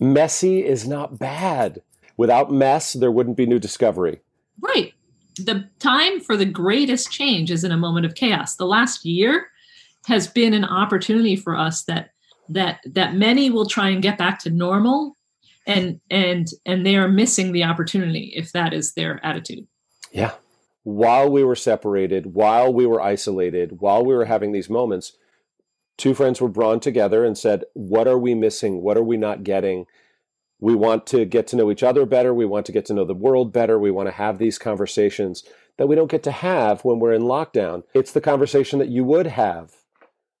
Messy 0.00 0.64
is 0.64 0.86
not 0.86 1.18
bad. 1.18 1.82
Without 2.16 2.52
mess 2.52 2.92
there 2.92 3.10
wouldn't 3.10 3.36
be 3.36 3.46
new 3.46 3.58
discovery. 3.58 4.20
Right. 4.60 4.92
The 5.36 5.68
time 5.78 6.20
for 6.20 6.36
the 6.36 6.44
greatest 6.44 7.10
change 7.10 7.50
is 7.50 7.64
in 7.64 7.72
a 7.72 7.76
moment 7.76 8.06
of 8.06 8.14
chaos. 8.14 8.56
The 8.56 8.66
last 8.66 9.04
year 9.04 9.48
has 10.06 10.26
been 10.26 10.54
an 10.54 10.64
opportunity 10.64 11.36
for 11.36 11.56
us 11.56 11.84
that 11.84 12.10
that 12.48 12.80
that 12.84 13.14
many 13.14 13.50
will 13.50 13.66
try 13.66 13.88
and 13.88 14.02
get 14.02 14.18
back 14.18 14.38
to 14.40 14.50
normal 14.50 15.16
and 15.66 16.00
and 16.10 16.48
and 16.66 16.84
they 16.84 16.96
are 16.96 17.08
missing 17.08 17.52
the 17.52 17.64
opportunity 17.64 18.32
if 18.36 18.52
that 18.52 18.72
is 18.72 18.94
their 18.94 19.24
attitude. 19.24 19.66
Yeah. 20.12 20.32
While 20.82 21.30
we 21.30 21.42
were 21.42 21.56
separated 21.56 22.34
while 22.34 22.72
we 22.72 22.86
were 22.86 23.00
isolated 23.00 23.80
while 23.80 24.04
we 24.04 24.14
were 24.14 24.26
having 24.26 24.52
these 24.52 24.68
moments 24.68 25.16
two 25.96 26.12
friends 26.12 26.40
were 26.40 26.48
drawn 26.48 26.80
together 26.80 27.24
and 27.24 27.38
said 27.38 27.64
what 27.72 28.06
are 28.06 28.18
we 28.18 28.34
missing? 28.34 28.82
What 28.82 28.98
are 28.98 29.02
we 29.02 29.16
not 29.16 29.44
getting? 29.44 29.86
We 30.60 30.74
want 30.74 31.06
to 31.08 31.24
get 31.24 31.46
to 31.48 31.56
know 31.56 31.70
each 31.70 31.82
other 31.82 32.06
better. 32.06 32.32
We 32.32 32.46
want 32.46 32.66
to 32.66 32.72
get 32.72 32.86
to 32.86 32.94
know 32.94 33.04
the 33.04 33.14
world 33.14 33.52
better. 33.52 33.78
We 33.78 33.90
want 33.90 34.08
to 34.08 34.14
have 34.14 34.38
these 34.38 34.58
conversations 34.58 35.44
that 35.76 35.88
we 35.88 35.96
don't 35.96 36.10
get 36.10 36.22
to 36.24 36.30
have 36.30 36.84
when 36.84 37.00
we're 37.00 37.12
in 37.12 37.22
lockdown. 37.22 37.82
It's 37.94 38.12
the 38.12 38.20
conversation 38.20 38.78
that 38.78 38.88
you 38.88 39.04
would 39.04 39.26
have 39.26 39.74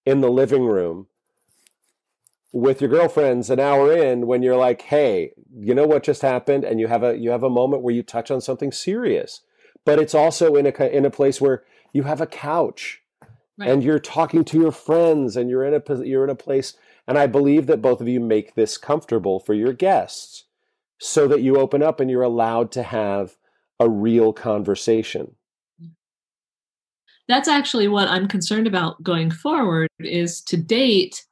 in 0.04 0.20
the 0.20 0.30
living 0.30 0.64
room 0.64 1.06
with 2.52 2.80
your 2.80 2.90
girlfriends 2.90 3.50
an 3.50 3.58
hour 3.58 3.92
in 3.96 4.26
when 4.26 4.42
you're 4.42 4.56
like 4.56 4.82
hey 4.82 5.32
you 5.56 5.74
know 5.74 5.86
what 5.86 6.02
just 6.02 6.22
happened? 6.22 6.64
And 6.64 6.80
you 6.80 6.88
have 6.88 7.02
a 7.02 7.16
you 7.16 7.30
have 7.30 7.42
a 7.42 7.50
moment 7.50 7.82
where 7.82 7.94
you 7.94 8.02
touch 8.02 8.30
on 8.30 8.40
something 8.40 8.72
serious. 8.72 9.40
But 9.84 9.98
it's 9.98 10.14
also 10.14 10.56
in 10.56 10.66
a 10.66 10.96
in 10.96 11.04
a 11.04 11.10
place 11.10 11.40
where 11.40 11.64
you 11.92 12.02
have 12.04 12.20
a 12.20 12.26
couch 12.26 13.02
right. 13.58 13.68
and 13.68 13.82
you're 13.82 13.98
talking 13.98 14.44
to 14.46 14.58
your 14.58 14.72
friends 14.72 15.36
and 15.36 15.48
you're 15.48 15.64
in 15.64 15.74
a 15.74 16.04
you're 16.04 16.24
in 16.24 16.30
a 16.30 16.34
place 16.34 16.74
and 17.06 17.16
i 17.16 17.26
believe 17.26 17.66
that 17.66 17.80
both 17.80 18.00
of 18.00 18.08
you 18.08 18.18
make 18.18 18.54
this 18.54 18.76
comfortable 18.76 19.38
for 19.38 19.54
your 19.54 19.72
guests 19.72 20.44
so 20.98 21.28
that 21.28 21.42
you 21.42 21.56
open 21.56 21.82
up 21.82 22.00
and 22.00 22.10
you're 22.10 22.22
allowed 22.22 22.72
to 22.72 22.82
have 22.82 23.36
a 23.78 23.88
real 23.88 24.32
conversation 24.32 25.36
that's 27.28 27.48
actually 27.48 27.88
what 27.88 28.08
I'm 28.08 28.28
concerned 28.28 28.66
about 28.66 29.02
going 29.02 29.30
forward 29.30 29.88
is 29.98 30.40
to 30.42 30.56
date 30.56 31.24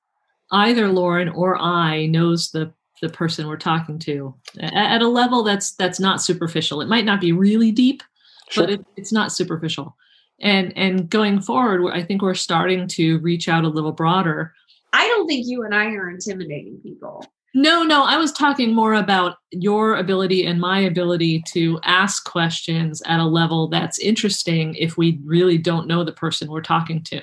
either 0.50 0.88
Lauren 0.88 1.28
or 1.28 1.58
I 1.58 2.06
knows 2.06 2.50
the 2.50 2.72
the 3.02 3.08
person 3.08 3.48
we're 3.48 3.56
talking 3.56 3.98
to 3.98 4.32
at 4.60 5.02
a 5.02 5.08
level 5.08 5.42
that's 5.42 5.72
that's 5.72 5.98
not 5.98 6.22
superficial. 6.22 6.80
It 6.80 6.88
might 6.88 7.04
not 7.04 7.20
be 7.20 7.32
really 7.32 7.72
deep, 7.72 8.02
sure. 8.48 8.64
but 8.64 8.72
it, 8.72 8.86
it's 8.96 9.12
not 9.12 9.32
superficial. 9.32 9.96
And 10.40 10.72
and 10.76 11.10
going 11.10 11.40
forward, 11.40 11.92
I 11.92 12.02
think 12.04 12.22
we're 12.22 12.34
starting 12.34 12.86
to 12.88 13.18
reach 13.18 13.48
out 13.48 13.64
a 13.64 13.68
little 13.68 13.92
broader. 13.92 14.54
I 14.92 15.06
don't 15.08 15.26
think 15.26 15.46
you 15.46 15.64
and 15.64 15.74
I 15.74 15.86
are 15.86 16.10
intimidating 16.10 16.78
people. 16.80 17.26
No, 17.54 17.82
no, 17.82 18.04
I 18.04 18.16
was 18.16 18.32
talking 18.32 18.74
more 18.74 18.94
about 18.94 19.36
your 19.50 19.96
ability 19.96 20.46
and 20.46 20.58
my 20.58 20.80
ability 20.80 21.42
to 21.48 21.78
ask 21.84 22.24
questions 22.24 23.02
at 23.04 23.20
a 23.20 23.26
level 23.26 23.68
that's 23.68 23.98
interesting 23.98 24.74
if 24.76 24.96
we 24.96 25.20
really 25.24 25.58
don't 25.58 25.86
know 25.86 26.02
the 26.02 26.12
person 26.12 26.50
we're 26.50 26.62
talking 26.62 27.02
to. 27.04 27.20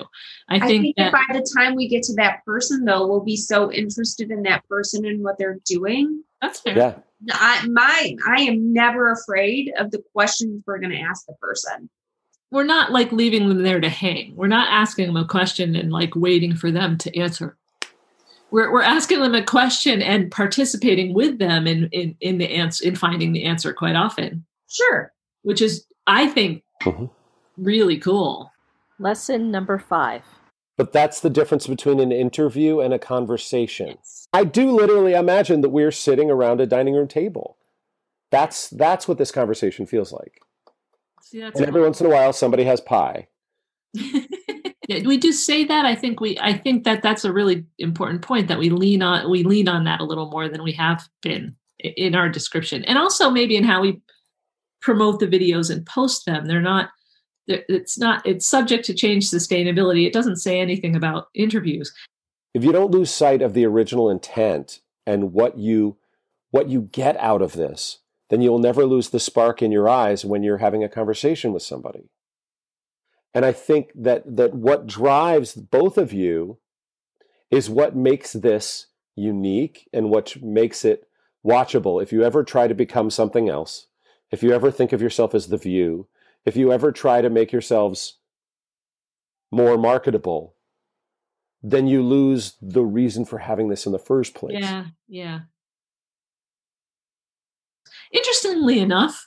I 0.48 0.60
think, 0.60 0.62
I 0.62 0.68
think 0.68 0.96
that, 0.98 1.12
by 1.12 1.24
the 1.32 1.54
time 1.56 1.74
we 1.74 1.88
get 1.88 2.04
to 2.04 2.14
that 2.14 2.44
person, 2.44 2.84
though, 2.84 3.08
we'll 3.08 3.24
be 3.24 3.36
so 3.36 3.72
interested 3.72 4.30
in 4.30 4.44
that 4.44 4.66
person 4.68 5.04
and 5.04 5.24
what 5.24 5.36
they're 5.36 5.58
doing. 5.64 6.22
That's 6.40 6.60
fair. 6.60 6.76
Yeah. 6.76 6.94
I, 7.32 7.66
my, 7.68 8.16
I 8.28 8.42
am 8.42 8.72
never 8.72 9.10
afraid 9.10 9.72
of 9.78 9.90
the 9.90 10.02
questions 10.12 10.62
we're 10.64 10.78
going 10.78 10.92
to 10.92 11.00
ask 11.00 11.26
the 11.26 11.34
person. 11.34 11.90
We're 12.52 12.64
not 12.64 12.92
like 12.92 13.12
leaving 13.12 13.48
them 13.48 13.62
there 13.62 13.80
to 13.80 13.88
hang. 13.88 14.34
We're 14.36 14.46
not 14.46 14.68
asking 14.70 15.06
them 15.06 15.16
a 15.16 15.26
question 15.26 15.76
and 15.76 15.92
like 15.92 16.14
waiting 16.14 16.54
for 16.54 16.70
them 16.70 16.98
to 16.98 17.18
answer 17.18 17.56
we're, 18.50 18.72
we're 18.72 18.82
asking 18.82 19.20
them 19.20 19.34
a 19.34 19.42
question 19.42 20.02
and 20.02 20.30
participating 20.30 21.14
with 21.14 21.38
them 21.38 21.66
in, 21.66 21.88
in, 21.92 22.16
in 22.20 22.38
the 22.38 22.50
answer, 22.50 22.86
in 22.86 22.96
finding 22.96 23.32
the 23.32 23.44
answer 23.44 23.72
quite 23.72 23.96
often. 23.96 24.44
Sure. 24.68 25.12
Which 25.42 25.62
is, 25.62 25.86
I 26.06 26.26
think, 26.28 26.62
mm-hmm. 26.82 27.06
really 27.56 27.98
cool. 27.98 28.52
Lesson 28.98 29.50
number 29.50 29.78
five. 29.78 30.22
But 30.76 30.92
that's 30.92 31.20
the 31.20 31.30
difference 31.30 31.66
between 31.66 32.00
an 32.00 32.12
interview 32.12 32.80
and 32.80 32.94
a 32.94 32.98
conversation. 32.98 33.88
Yes. 33.88 34.28
I 34.32 34.44
do 34.44 34.70
literally 34.70 35.12
imagine 35.12 35.60
that 35.60 35.70
we're 35.70 35.92
sitting 35.92 36.30
around 36.30 36.60
a 36.60 36.66
dining 36.66 36.94
room 36.94 37.08
table. 37.08 37.58
That's 38.30 38.70
that's 38.70 39.08
what 39.08 39.18
this 39.18 39.32
conversation 39.32 39.86
feels 39.86 40.12
like. 40.12 40.40
See, 41.22 41.42
and 41.42 41.60
every 41.60 41.82
once 41.82 42.00
in 42.00 42.06
a 42.06 42.10
while, 42.10 42.32
somebody 42.32 42.64
has 42.64 42.80
pie. 42.80 43.28
yeah, 44.88 45.06
we 45.06 45.18
do 45.18 45.32
say 45.32 45.64
that. 45.64 45.84
I 45.84 45.94
think 45.94 46.20
we. 46.20 46.38
I 46.40 46.54
think 46.54 46.84
that 46.84 47.02
that's 47.02 47.24
a 47.24 47.32
really 47.32 47.66
important 47.78 48.22
point 48.22 48.48
that 48.48 48.58
we 48.58 48.70
lean 48.70 49.02
on. 49.02 49.30
We 49.30 49.44
lean 49.44 49.68
on 49.68 49.84
that 49.84 50.00
a 50.00 50.04
little 50.04 50.30
more 50.30 50.48
than 50.48 50.62
we 50.62 50.72
have 50.72 51.06
been 51.22 51.54
in 51.78 52.14
our 52.14 52.28
description, 52.28 52.84
and 52.84 52.98
also 52.98 53.30
maybe 53.30 53.56
in 53.56 53.64
how 53.64 53.82
we 53.82 54.00
promote 54.80 55.20
the 55.20 55.26
videos 55.26 55.70
and 55.70 55.84
post 55.84 56.24
them. 56.24 56.46
They're 56.46 56.62
not. 56.62 56.90
It's 57.46 57.98
not. 57.98 58.26
It's 58.26 58.48
subject 58.48 58.86
to 58.86 58.94
change 58.94 59.28
sustainability. 59.28 60.06
It 60.06 60.14
doesn't 60.14 60.36
say 60.36 60.60
anything 60.60 60.96
about 60.96 61.28
interviews. 61.34 61.92
If 62.54 62.64
you 62.64 62.72
don't 62.72 62.90
lose 62.90 63.10
sight 63.10 63.42
of 63.42 63.52
the 63.52 63.66
original 63.66 64.08
intent 64.08 64.80
and 65.06 65.32
what 65.32 65.58
you 65.58 65.98
what 66.50 66.70
you 66.70 66.88
get 66.90 67.16
out 67.18 67.42
of 67.42 67.52
this, 67.52 67.98
then 68.30 68.40
you'll 68.40 68.58
never 68.58 68.86
lose 68.86 69.10
the 69.10 69.20
spark 69.20 69.60
in 69.60 69.72
your 69.72 69.88
eyes 69.88 70.24
when 70.24 70.42
you're 70.42 70.58
having 70.58 70.82
a 70.82 70.88
conversation 70.88 71.52
with 71.52 71.62
somebody. 71.62 72.08
And 73.32 73.44
I 73.44 73.52
think 73.52 73.92
that 73.94 74.24
that 74.36 74.54
what 74.54 74.86
drives 74.86 75.54
both 75.54 75.96
of 75.96 76.12
you 76.12 76.58
is 77.50 77.70
what 77.70 77.96
makes 77.96 78.32
this 78.32 78.86
unique 79.14 79.88
and 79.92 80.10
what 80.10 80.40
makes 80.42 80.84
it 80.84 81.08
watchable. 81.46 82.02
If 82.02 82.12
you 82.12 82.22
ever 82.22 82.44
try 82.44 82.68
to 82.68 82.74
become 82.74 83.10
something 83.10 83.48
else, 83.48 83.86
if 84.30 84.42
you 84.42 84.52
ever 84.52 84.70
think 84.70 84.92
of 84.92 85.02
yourself 85.02 85.34
as 85.34 85.48
the 85.48 85.56
view, 85.56 86.08
if 86.44 86.56
you 86.56 86.72
ever 86.72 86.92
try 86.92 87.20
to 87.20 87.30
make 87.30 87.52
yourselves 87.52 88.18
more 89.50 89.76
marketable, 89.76 90.54
then 91.62 91.86
you 91.86 92.02
lose 92.02 92.54
the 92.62 92.84
reason 92.84 93.24
for 93.24 93.38
having 93.38 93.68
this 93.68 93.86
in 93.86 93.92
the 93.92 93.98
first 93.98 94.34
place. 94.34 94.58
Yeah, 94.58 94.86
yeah. 95.08 95.40
Interestingly 98.12 98.78
enough, 98.78 99.26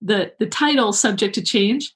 the 0.00 0.32
the 0.38 0.46
title 0.46 0.92
subject 0.92 1.34
to 1.34 1.42
change, 1.42 1.94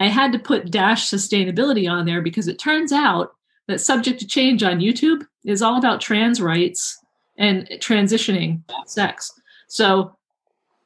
I 0.00 0.08
had 0.08 0.32
to 0.32 0.38
put 0.38 0.70
dash 0.70 1.08
sustainability 1.08 1.90
on 1.90 2.04
there 2.04 2.20
because 2.20 2.48
it 2.48 2.58
turns 2.58 2.92
out 2.92 3.34
that 3.68 3.80
subject 3.80 4.20
to 4.20 4.26
change 4.26 4.62
on 4.62 4.80
YouTube 4.80 5.26
is 5.44 5.62
all 5.62 5.78
about 5.78 6.00
trans 6.00 6.40
rights 6.40 6.98
and 7.38 7.68
transitioning 7.80 8.62
sex. 8.86 9.32
So 9.68 10.16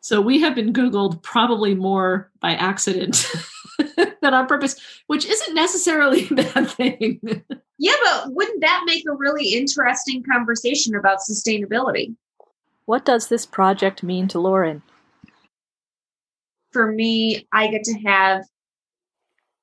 so 0.01 0.21
we 0.21 0.41
have 0.41 0.55
been 0.55 0.73
googled 0.73 1.23
probably 1.23 1.75
more 1.75 2.31
by 2.41 2.55
accident 2.55 3.31
than 3.97 4.33
on 4.33 4.47
purpose, 4.47 4.77
which 5.07 5.27
isn't 5.27 5.55
necessarily 5.55 6.27
a 6.31 6.35
bad 6.35 6.71
thing. 6.71 7.21
yeah, 7.79 7.93
but 8.05 8.33
wouldn't 8.33 8.61
that 8.61 8.85
make 8.87 9.05
a 9.09 9.15
really 9.15 9.55
interesting 9.55 10.23
conversation 10.23 10.95
about 10.95 11.19
sustainability? 11.19 12.15
What 12.87 13.05
does 13.05 13.29
this 13.29 13.45
project 13.45 14.03
mean 14.03 14.29
to 14.29 14.39
Lauren? 14.39 14.83
For 16.73 16.91
me, 16.91 17.47
I 17.53 17.67
get 17.67 17.85
to 17.85 17.99
have 18.07 18.45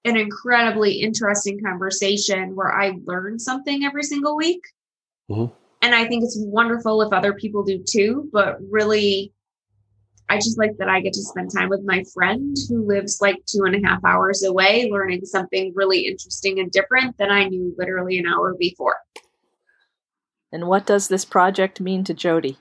an 0.05 0.15
incredibly 0.15 1.01
interesting 1.01 1.59
conversation 1.61 2.55
where 2.55 2.71
I 2.71 2.93
learn 3.05 3.39
something 3.39 3.83
every 3.83 4.03
single 4.03 4.37
week. 4.37 4.61
Mm-hmm. 5.29 5.53
And 5.81 5.95
I 5.95 6.07
think 6.07 6.23
it's 6.23 6.37
wonderful 6.39 7.01
if 7.01 7.11
other 7.11 7.33
people 7.33 7.63
do 7.63 7.83
too, 7.83 8.29
but 8.31 8.57
really, 8.69 9.33
I 10.29 10.37
just 10.37 10.57
like 10.57 10.77
that 10.77 10.89
I 10.89 11.01
get 11.01 11.13
to 11.13 11.21
spend 11.21 11.51
time 11.51 11.69
with 11.69 11.81
my 11.85 12.03
friend 12.13 12.55
who 12.69 12.87
lives 12.87 13.19
like 13.21 13.37
two 13.45 13.63
and 13.65 13.75
a 13.75 13.87
half 13.87 14.03
hours 14.03 14.43
away, 14.43 14.89
learning 14.91 15.25
something 15.25 15.73
really 15.75 16.07
interesting 16.07 16.59
and 16.59 16.71
different 16.71 17.17
than 17.17 17.29
I 17.29 17.45
knew 17.45 17.75
literally 17.77 18.17
an 18.17 18.25
hour 18.25 18.55
before. 18.57 18.97
And 20.51 20.67
what 20.67 20.85
does 20.85 21.07
this 21.07 21.25
project 21.25 21.81
mean 21.81 22.03
to 22.05 22.13
Jodi? 22.13 22.57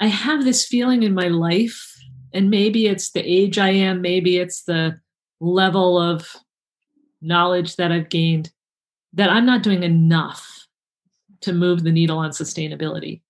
I 0.00 0.06
have 0.06 0.44
this 0.44 0.64
feeling 0.64 1.02
in 1.02 1.12
my 1.12 1.28
life, 1.28 1.92
and 2.32 2.48
maybe 2.50 2.86
it's 2.86 3.10
the 3.10 3.20
age 3.20 3.58
I 3.58 3.70
am, 3.70 4.00
maybe 4.00 4.38
it's 4.38 4.62
the 4.62 5.00
level 5.40 6.00
of 6.00 6.36
knowledge 7.20 7.76
that 7.76 7.92
I've 7.92 8.08
gained, 8.08 8.50
that 9.12 9.30
I'm 9.30 9.46
not 9.46 9.62
doing 9.62 9.82
enough 9.82 10.66
to 11.40 11.52
move 11.52 11.82
the 11.82 11.92
needle 11.92 12.18
on 12.18 12.30
sustainability. 12.30 13.22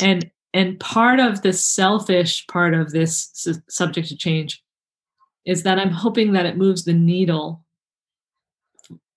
And 0.00 0.30
and 0.54 0.80
part 0.80 1.20
of 1.20 1.42
the 1.42 1.52
selfish 1.52 2.46
part 2.46 2.72
of 2.74 2.90
this 2.90 3.30
su- 3.34 3.62
subject 3.68 4.08
to 4.08 4.16
change 4.16 4.62
is 5.44 5.62
that 5.62 5.78
I'm 5.78 5.90
hoping 5.90 6.32
that 6.32 6.46
it 6.46 6.56
moves 6.56 6.84
the 6.84 6.94
needle 6.94 7.64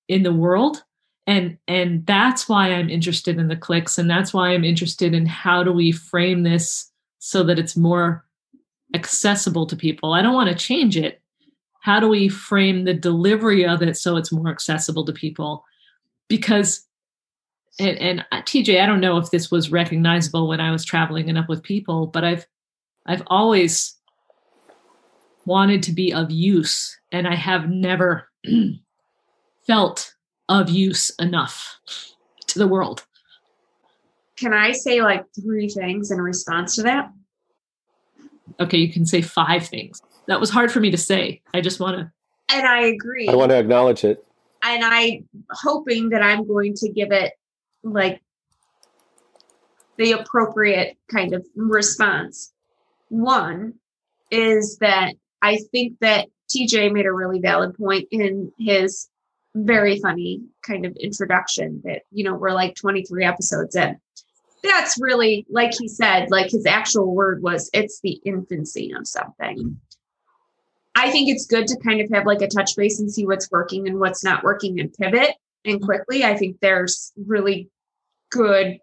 in 0.07 0.23
the 0.23 0.34
world 0.34 0.84
and 1.27 1.57
and 1.67 2.05
that's 2.05 2.49
why 2.49 2.73
i'm 2.73 2.89
interested 2.89 3.38
in 3.38 3.47
the 3.47 3.55
clicks 3.55 3.97
and 3.97 4.10
that's 4.10 4.34
why 4.34 4.49
i'm 4.49 4.63
interested 4.63 5.13
in 5.13 5.25
how 5.25 5.63
do 5.63 5.71
we 5.71 5.91
frame 5.91 6.43
this 6.43 6.91
so 7.19 7.43
that 7.43 7.60
it's 7.60 7.77
more 7.77 8.25
accessible 8.93 9.65
to 9.65 9.75
people 9.75 10.13
i 10.13 10.21
don't 10.21 10.34
want 10.34 10.49
to 10.49 10.55
change 10.55 10.97
it 10.97 11.20
how 11.81 11.99
do 11.99 12.07
we 12.07 12.29
frame 12.29 12.85
the 12.85 12.93
delivery 12.93 13.65
of 13.65 13.81
it 13.81 13.97
so 13.97 14.17
it's 14.17 14.31
more 14.31 14.49
accessible 14.49 15.05
to 15.05 15.13
people 15.13 15.65
because 16.27 16.87
and, 17.79 17.97
and 17.97 18.25
uh, 18.31 18.41
tj 18.41 18.81
i 18.81 18.85
don't 18.85 19.01
know 19.01 19.17
if 19.17 19.31
this 19.31 19.51
was 19.51 19.71
recognizable 19.71 20.47
when 20.47 20.61
i 20.61 20.71
was 20.71 20.85
traveling 20.85 21.29
enough 21.29 21.47
with 21.47 21.63
people 21.63 22.07
but 22.07 22.23
i've 22.23 22.45
i've 23.05 23.23
always 23.27 23.95
wanted 25.45 25.81
to 25.83 25.91
be 25.91 26.13
of 26.13 26.31
use 26.31 26.99
and 27.11 27.27
i 27.27 27.35
have 27.35 27.69
never 27.69 28.29
felt 29.67 30.13
of 30.49 30.69
use 30.69 31.09
enough 31.11 31.79
to 32.47 32.59
the 32.59 32.67
world. 32.67 33.05
Can 34.37 34.53
I 34.53 34.73
say 34.73 35.01
like 35.01 35.25
three 35.39 35.69
things 35.69 36.11
in 36.11 36.19
response 36.19 36.75
to 36.75 36.83
that? 36.83 37.11
Okay, 38.59 38.77
you 38.77 38.91
can 38.91 39.05
say 39.05 39.21
five 39.21 39.67
things. 39.67 40.01
That 40.27 40.39
was 40.39 40.49
hard 40.49 40.71
for 40.71 40.79
me 40.79 40.91
to 40.91 40.97
say. 40.97 41.41
I 41.53 41.62
just 41.62 41.79
want 41.79 41.97
to. 41.97 42.12
And 42.53 42.67
I 42.67 42.81
agree. 42.84 43.27
I 43.27 43.36
want 43.36 43.51
to 43.51 43.57
acknowledge 43.57 44.03
it. 44.03 44.25
And 44.63 44.84
I 44.86 45.23
hoping 45.49 46.10
that 46.10 46.21
I'm 46.21 46.47
going 46.47 46.73
to 46.75 46.89
give 46.89 47.12
it 47.12 47.34
like 47.84 48.21
the 49.97 50.13
appropriate 50.13 50.97
kind 51.10 51.34
of 51.34 51.45
response. 51.55 52.53
One 53.10 53.73
is 54.29 54.77
that 54.77 55.13
I 55.41 55.57
think 55.71 55.99
that 55.99 56.27
TJ 56.49 56.91
made 56.91 57.05
a 57.05 57.13
really 57.13 57.39
valid 57.39 57.75
point 57.75 58.07
in 58.12 58.51
his 58.60 59.10
very 59.55 59.99
funny 59.99 60.41
kind 60.65 60.86
of 60.86 60.95
introduction 60.97 61.81
that, 61.84 62.03
you 62.12 62.23
know, 62.23 62.36
we're 62.36 62.51
like 62.51 62.75
23 62.75 63.25
episodes 63.25 63.75
in. 63.75 63.97
That's 64.63 64.95
really, 64.99 65.45
like 65.49 65.71
he 65.77 65.88
said, 65.88 66.29
like 66.29 66.51
his 66.51 66.65
actual 66.65 67.13
word 67.13 67.41
was, 67.41 67.69
it's 67.73 67.99
the 68.01 68.21
infancy 68.25 68.93
of 68.97 69.07
something. 69.07 69.79
I 70.95 71.10
think 71.12 71.30
it's 71.30 71.45
good 71.45 71.67
to 71.67 71.77
kind 71.80 72.01
of 72.01 72.10
have 72.12 72.25
like 72.25 72.41
a 72.41 72.47
touch 72.47 72.75
base 72.75 72.99
and 72.99 73.12
see 73.12 73.25
what's 73.25 73.49
working 73.51 73.88
and 73.88 73.99
what's 73.99 74.23
not 74.23 74.43
working 74.43 74.80
and 74.80 74.93
pivot 74.93 75.36
and 75.65 75.77
mm-hmm. 75.77 75.86
quickly. 75.86 76.23
I 76.23 76.36
think 76.36 76.58
there's 76.60 77.13
really 77.15 77.69
good, 78.30 78.77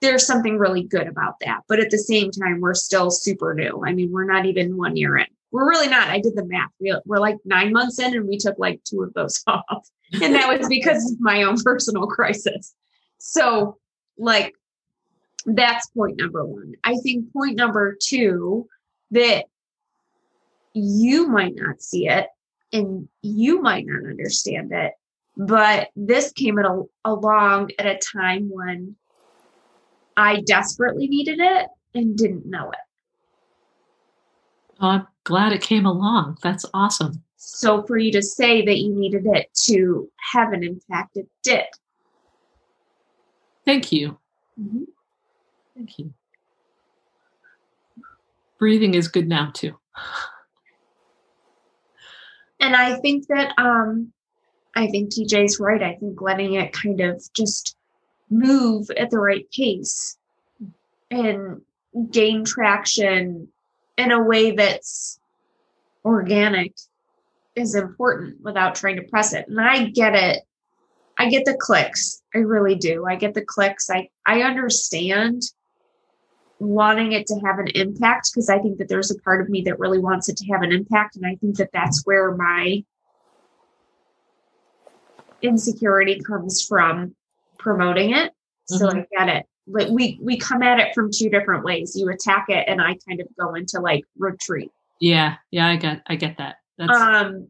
there's 0.00 0.26
something 0.26 0.58
really 0.58 0.82
good 0.82 1.06
about 1.06 1.34
that. 1.40 1.62
But 1.68 1.80
at 1.80 1.90
the 1.90 1.98
same 1.98 2.30
time, 2.30 2.60
we're 2.60 2.74
still 2.74 3.10
super 3.10 3.54
new. 3.54 3.82
I 3.84 3.92
mean, 3.92 4.10
we're 4.12 4.30
not 4.30 4.46
even 4.46 4.76
one 4.76 4.96
year 4.96 5.16
in. 5.16 5.26
We're 5.52 5.68
really 5.68 5.88
not. 5.88 6.08
I 6.08 6.20
did 6.20 6.36
the 6.36 6.44
math. 6.44 6.70
We're 7.06 7.18
like 7.18 7.38
nine 7.44 7.72
months 7.72 7.98
in 7.98 8.14
and 8.14 8.28
we 8.28 8.36
took 8.36 8.58
like 8.58 8.82
two 8.84 9.02
of 9.02 9.14
those 9.14 9.42
off. 9.46 9.88
And 10.20 10.34
that 10.34 10.58
was 10.58 10.68
because 10.68 11.12
of 11.12 11.20
my 11.20 11.44
own 11.44 11.56
personal 11.62 12.06
crisis. 12.06 12.74
So, 13.18 13.78
like, 14.18 14.54
that's 15.46 15.86
point 15.88 16.18
number 16.18 16.44
one. 16.44 16.74
I 16.84 16.96
think 16.96 17.32
point 17.32 17.56
number 17.56 17.96
two 18.00 18.68
that 19.12 19.46
you 20.76 21.26
might 21.28 21.54
not 21.56 21.80
see 21.80 22.06
it 22.06 22.28
and 22.70 23.08
you 23.22 23.62
might 23.62 23.86
not 23.86 24.08
understand 24.08 24.72
it, 24.72 24.92
but 25.38 25.88
this 25.96 26.32
came 26.32 26.58
at 26.58 26.66
a, 26.66 26.82
along 27.06 27.70
at 27.78 27.86
a 27.86 27.98
time 27.98 28.50
when 28.50 28.94
I 30.18 30.42
desperately 30.42 31.08
needed 31.08 31.40
it 31.40 31.68
and 31.94 32.16
didn't 32.16 32.44
know 32.44 32.70
it. 32.70 32.78
Oh, 34.78 34.88
I'm 34.88 35.06
glad 35.24 35.52
it 35.52 35.62
came 35.62 35.86
along. 35.86 36.36
That's 36.42 36.66
awesome. 36.74 37.22
So 37.36 37.82
for 37.84 37.96
you 37.96 38.12
to 38.12 38.22
say 38.22 38.62
that 38.66 38.78
you 38.78 38.94
needed 38.94 39.24
it 39.24 39.48
to 39.68 40.10
have 40.34 40.52
an 40.52 40.62
impact, 40.62 41.16
it 41.16 41.26
did. 41.42 41.64
Thank 43.64 43.92
you. 43.92 44.18
Mm-hmm. 44.60 44.82
Thank 45.74 45.98
you. 45.98 46.12
Breathing 48.58 48.92
is 48.92 49.08
good 49.08 49.26
now 49.26 49.50
too. 49.54 49.78
And 52.60 52.74
I 52.74 52.96
think 52.96 53.26
that 53.28 53.52
um 53.58 54.12
I 54.74 54.88
think 54.88 55.10
TJ's 55.10 55.58
right. 55.58 55.82
I 55.82 55.94
think 55.94 56.20
letting 56.20 56.54
it 56.54 56.72
kind 56.72 57.00
of 57.00 57.22
just 57.34 57.76
move 58.28 58.90
at 58.90 59.10
the 59.10 59.18
right 59.18 59.46
pace 59.50 60.18
and 61.10 61.62
gain 62.10 62.44
traction 62.44 63.48
in 63.96 64.12
a 64.12 64.22
way 64.22 64.50
that's 64.50 65.18
organic 66.04 66.74
is 67.54 67.74
important 67.74 68.42
without 68.42 68.74
trying 68.74 68.96
to 68.96 69.02
press 69.02 69.32
it. 69.32 69.48
And 69.48 69.60
I 69.60 69.86
get 69.86 70.14
it. 70.14 70.42
I 71.18 71.30
get 71.30 71.46
the 71.46 71.56
clicks. 71.58 72.22
I 72.34 72.38
really 72.38 72.74
do. 72.74 73.06
I 73.06 73.16
get 73.16 73.32
the 73.32 73.44
clicks. 73.44 73.88
I 73.88 74.10
I 74.26 74.42
understand 74.42 75.42
wanting 76.58 77.12
it 77.12 77.26
to 77.26 77.38
have 77.44 77.58
an 77.58 77.68
impact 77.68 78.30
because 78.32 78.48
I 78.48 78.58
think 78.58 78.78
that 78.78 78.88
there's 78.88 79.10
a 79.10 79.18
part 79.20 79.40
of 79.40 79.48
me 79.48 79.62
that 79.62 79.78
really 79.78 79.98
wants 79.98 80.28
it 80.28 80.36
to 80.38 80.46
have 80.52 80.62
an 80.62 80.72
impact 80.72 81.16
and 81.16 81.26
I 81.26 81.34
think 81.36 81.56
that 81.56 81.70
that's 81.72 82.02
where 82.04 82.34
my 82.34 82.82
insecurity 85.42 86.20
comes 86.20 86.64
from 86.64 87.14
promoting 87.58 88.14
it. 88.14 88.32
So 88.66 88.88
mm-hmm. 88.88 88.98
I 88.98 89.26
get 89.26 89.36
it. 89.36 89.46
But 89.68 89.90
we 89.90 90.18
we 90.22 90.38
come 90.38 90.62
at 90.62 90.78
it 90.78 90.94
from 90.94 91.10
two 91.12 91.28
different 91.28 91.64
ways. 91.64 91.96
You 91.96 92.08
attack 92.08 92.46
it 92.48 92.64
and 92.68 92.80
I 92.80 92.96
kind 93.08 93.20
of 93.20 93.26
go 93.38 93.54
into 93.54 93.80
like 93.80 94.04
retreat. 94.16 94.70
Yeah, 95.00 95.36
yeah, 95.50 95.68
I 95.68 95.76
get 95.76 96.02
I 96.06 96.16
get 96.16 96.38
that. 96.38 96.56
That's 96.78 96.92
um 96.92 97.48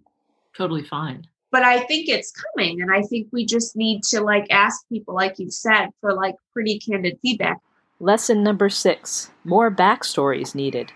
totally 0.56 0.82
fine. 0.82 1.26
But 1.52 1.62
I 1.62 1.80
think 1.80 2.08
it's 2.08 2.32
coming 2.32 2.80
and 2.80 2.90
I 2.90 3.02
think 3.02 3.28
we 3.32 3.44
just 3.44 3.76
need 3.76 4.02
to 4.04 4.20
like 4.20 4.46
ask 4.50 4.88
people 4.88 5.14
like 5.14 5.38
you 5.38 5.50
said 5.50 5.88
for 6.00 6.14
like 6.14 6.34
pretty 6.52 6.78
candid 6.78 7.18
feedback. 7.22 7.58
Lesson 7.98 8.42
number 8.42 8.68
6. 8.68 9.30
More 9.44 9.70
backstories 9.70 10.54
needed. 10.54 10.92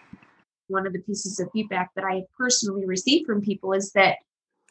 One 0.68 0.86
of 0.86 0.92
the 0.92 1.00
pieces 1.00 1.40
of 1.40 1.48
feedback 1.52 1.90
that 1.96 2.04
I 2.04 2.24
personally 2.36 2.84
received 2.86 3.26
from 3.26 3.40
people 3.40 3.72
is 3.72 3.92
that 3.92 4.18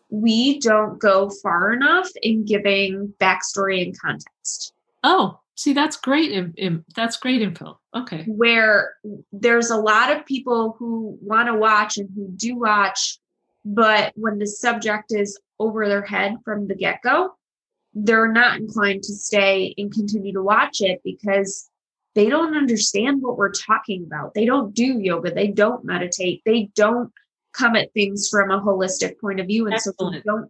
we 0.10 0.60
don't 0.60 1.00
go 1.00 1.30
far 1.30 1.74
enough 1.74 2.10
in 2.22 2.46
giving 2.46 3.14
backstory 3.20 3.84
and 3.84 4.00
context. 4.00 4.74
Oh, 5.04 5.40
see, 5.56 5.74
that's 5.74 5.98
great. 5.98 6.32
In, 6.32 6.54
in, 6.56 6.86
that's 6.96 7.18
great 7.18 7.42
info. 7.42 7.80
Okay. 7.96 8.24
Where 8.28 8.96
there's 9.32 9.72
a 9.72 9.78
lot 9.78 10.16
of 10.16 10.26
people 10.26 10.76
who 10.78 11.18
want 11.22 11.48
to 11.48 11.56
watch 11.56 11.98
and 11.98 12.10
who 12.16 12.28
do 12.36 12.56
watch, 12.56 13.18
but 13.66 14.14
when 14.16 14.40
the 14.40 14.48
subject 14.48 15.12
is 15.12 15.40
over 15.60 15.88
their 15.88 16.04
head 16.04 16.36
from 16.46 16.68
the 16.68 16.76
get 16.76 17.02
go, 17.02 17.34
they're 17.94 18.32
not 18.32 18.58
inclined 18.58 19.04
to 19.04 19.14
stay 19.14 19.74
and 19.78 19.92
continue 19.92 20.34
to 20.34 20.44
watch 20.44 20.82
it 20.82 21.02
because 21.04 21.69
they 22.16 22.30
don't 22.30 22.58
understand 22.58 23.22
what 23.22 23.38
we're 23.38 23.52
talking 23.52 24.04
about. 24.04 24.34
They 24.34 24.46
don't 24.46 24.74
do 24.74 25.00
yoga, 25.00 25.34
they 25.34 25.48
don't 25.48 25.86
meditate, 25.86 26.42
they 26.46 26.70
don't 26.76 27.12
come 27.54 27.76
at 27.76 27.94
things 27.94 28.30
from 28.30 28.52
a 28.52 28.62
holistic 28.62 29.20
point 29.20 29.40
of 29.40 29.48
view. 29.48 29.66
And 29.66 29.76
Excellent. 29.76 29.98
so 29.98 30.12
they 30.12 30.22
don't 30.22 30.50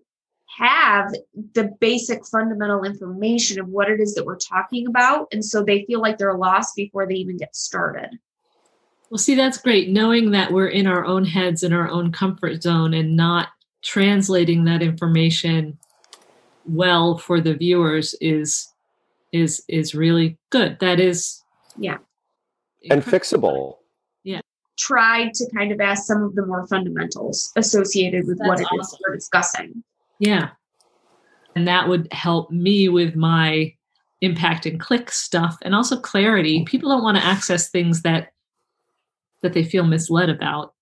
have 0.57 1.13
the 1.53 1.75
basic 1.79 2.25
fundamental 2.25 2.83
information 2.83 3.59
of 3.59 3.67
what 3.67 3.89
it 3.89 3.99
is 3.99 4.15
that 4.15 4.25
we're 4.25 4.37
talking 4.37 4.87
about. 4.87 5.27
And 5.31 5.43
so 5.43 5.63
they 5.63 5.85
feel 5.85 6.01
like 6.01 6.17
they're 6.17 6.37
lost 6.37 6.75
before 6.75 7.07
they 7.07 7.15
even 7.15 7.37
get 7.37 7.55
started. 7.55 8.09
Well, 9.09 9.17
see, 9.17 9.35
that's 9.35 9.57
great. 9.57 9.89
Knowing 9.89 10.31
that 10.31 10.51
we're 10.51 10.67
in 10.67 10.85
our 10.85 11.05
own 11.05 11.25
heads, 11.25 11.63
in 11.63 11.73
our 11.73 11.89
own 11.89 12.11
comfort 12.11 12.61
zone, 12.61 12.93
and 12.93 13.15
not 13.15 13.49
translating 13.81 14.65
that 14.65 14.83
information 14.83 15.77
well 16.65 17.17
for 17.17 17.41
the 17.41 17.55
viewers 17.55 18.13
is 18.21 18.71
is 19.31 19.63
is 19.67 19.95
really 19.95 20.37
good. 20.51 20.77
That 20.79 20.99
is 20.99 21.38
yeah. 21.79 21.97
And 22.89 23.03
fixable 23.03 23.75
yeah 24.23 24.41
tried 24.79 25.33
to 25.33 25.45
kind 25.55 25.71
of 25.71 25.79
ask 25.79 26.05
some 26.05 26.23
of 26.23 26.33
the 26.35 26.45
more 26.45 26.65
fundamentals 26.67 27.51
associated 27.57 28.25
with 28.25 28.39
That's 28.39 28.47
what 28.47 28.59
it 28.61 28.67
awesome. 28.71 28.79
is 28.79 28.99
we're 29.07 29.15
discussing. 29.15 29.83
Yeah. 30.19 30.49
And 31.55 31.67
that 31.67 31.87
would 31.87 32.11
help 32.11 32.49
me 32.49 32.87
with 32.89 33.15
my 33.15 33.73
impact 34.21 34.65
and 34.65 34.79
click 34.79 35.11
stuff 35.11 35.57
and 35.61 35.75
also 35.75 35.99
clarity. 35.99 36.63
People 36.65 36.89
don't 36.89 37.03
want 37.03 37.17
to 37.17 37.25
access 37.25 37.69
things 37.69 38.01
that 38.01 38.31
that 39.41 39.53
they 39.53 39.63
feel 39.63 39.85
misled 39.85 40.29
about. 40.29 40.73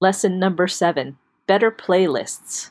Lesson 0.00 0.38
number 0.38 0.68
7. 0.68 1.16
Better 1.46 1.70
playlists. 1.70 2.70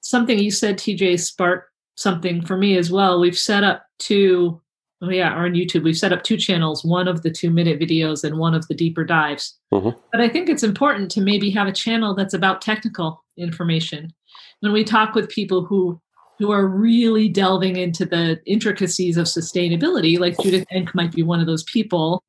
Something 0.00 0.38
you 0.38 0.50
said 0.50 0.76
TJ 0.76 1.20
sparked 1.20 1.70
something 1.94 2.44
for 2.44 2.56
me 2.56 2.76
as 2.76 2.90
well. 2.90 3.20
We've 3.20 3.38
set 3.38 3.64
up 3.64 3.86
two 3.98 4.60
Oh 5.00 5.10
yeah, 5.10 5.34
or 5.34 5.46
on 5.46 5.52
YouTube 5.52 5.84
we've 5.84 5.96
set 5.96 6.12
up 6.12 6.24
two 6.24 6.36
channels, 6.36 6.84
one 6.84 7.06
of 7.06 7.22
the 7.22 7.30
two 7.30 7.50
minute 7.50 7.78
videos 7.78 8.24
and 8.24 8.38
one 8.38 8.54
of 8.54 8.66
the 8.66 8.74
deeper 8.74 9.04
dives. 9.04 9.56
Mm-hmm. 9.72 9.96
But 10.10 10.20
I 10.20 10.28
think 10.28 10.48
it's 10.48 10.64
important 10.64 11.10
to 11.12 11.20
maybe 11.20 11.50
have 11.50 11.68
a 11.68 11.72
channel 11.72 12.14
that's 12.14 12.34
about 12.34 12.62
technical 12.62 13.22
information. 13.36 14.12
When 14.60 14.72
we 14.72 14.82
talk 14.82 15.14
with 15.14 15.28
people 15.28 15.64
who 15.64 16.00
who 16.38 16.50
are 16.52 16.66
really 16.66 17.28
delving 17.28 17.76
into 17.76 18.04
the 18.04 18.40
intricacies 18.46 19.16
of 19.16 19.26
sustainability, 19.26 20.18
like 20.18 20.38
Judith 20.40 20.66
Enck 20.72 20.94
might 20.94 21.12
be 21.12 21.22
one 21.22 21.40
of 21.40 21.46
those 21.46 21.64
people, 21.64 22.22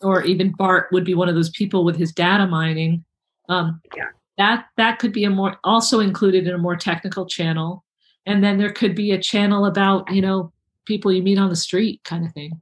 or 0.00 0.22
even 0.24 0.52
Bart 0.52 0.88
would 0.92 1.04
be 1.04 1.14
one 1.14 1.28
of 1.28 1.34
those 1.34 1.50
people 1.50 1.84
with 1.84 1.96
his 1.96 2.12
data 2.12 2.46
mining. 2.46 3.04
Um, 3.48 3.80
yeah. 3.96 4.08
That 4.36 4.66
that 4.76 4.98
could 4.98 5.12
be 5.12 5.24
a 5.24 5.30
more 5.30 5.56
also 5.64 6.00
included 6.00 6.46
in 6.46 6.54
a 6.54 6.58
more 6.58 6.76
technical 6.76 7.24
channel, 7.24 7.84
and 8.26 8.42
then 8.42 8.58
there 8.58 8.72
could 8.72 8.94
be 8.94 9.12
a 9.12 9.20
channel 9.20 9.64
about 9.64 10.12
you 10.12 10.20
know 10.20 10.52
people 10.86 11.12
you 11.12 11.22
meet 11.22 11.38
on 11.38 11.48
the 11.48 11.56
street 11.56 12.00
kind 12.04 12.26
of 12.26 12.32
thing. 12.32 12.60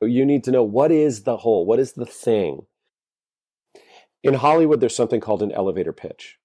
You 0.00 0.24
need 0.24 0.44
to 0.44 0.52
know 0.52 0.62
what 0.62 0.92
is 0.92 1.24
the 1.24 1.38
whole, 1.38 1.66
what 1.66 1.80
is 1.80 1.92
the 1.92 2.06
thing. 2.06 2.66
In 4.22 4.34
Hollywood, 4.34 4.80
there's 4.80 4.96
something 4.96 5.20
called 5.20 5.42
an 5.42 5.52
elevator 5.52 5.92
pitch. 5.92 6.38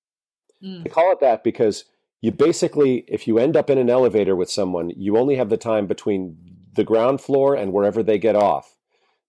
Mm. 0.63 0.83
They 0.83 0.89
call 0.89 1.11
it 1.11 1.19
that 1.19 1.43
because 1.43 1.85
you 2.21 2.31
basically, 2.31 3.03
if 3.07 3.27
you 3.27 3.37
end 3.37 3.57
up 3.57 3.69
in 3.69 3.77
an 3.77 3.89
elevator 3.89 4.35
with 4.35 4.49
someone, 4.49 4.91
you 4.95 5.17
only 5.17 5.35
have 5.35 5.49
the 5.49 5.57
time 5.57 5.87
between 5.87 6.37
the 6.73 6.83
ground 6.83 7.21
floor 7.21 7.55
and 7.55 7.73
wherever 7.73 8.01
they 8.01 8.17
get 8.17 8.35
off 8.35 8.75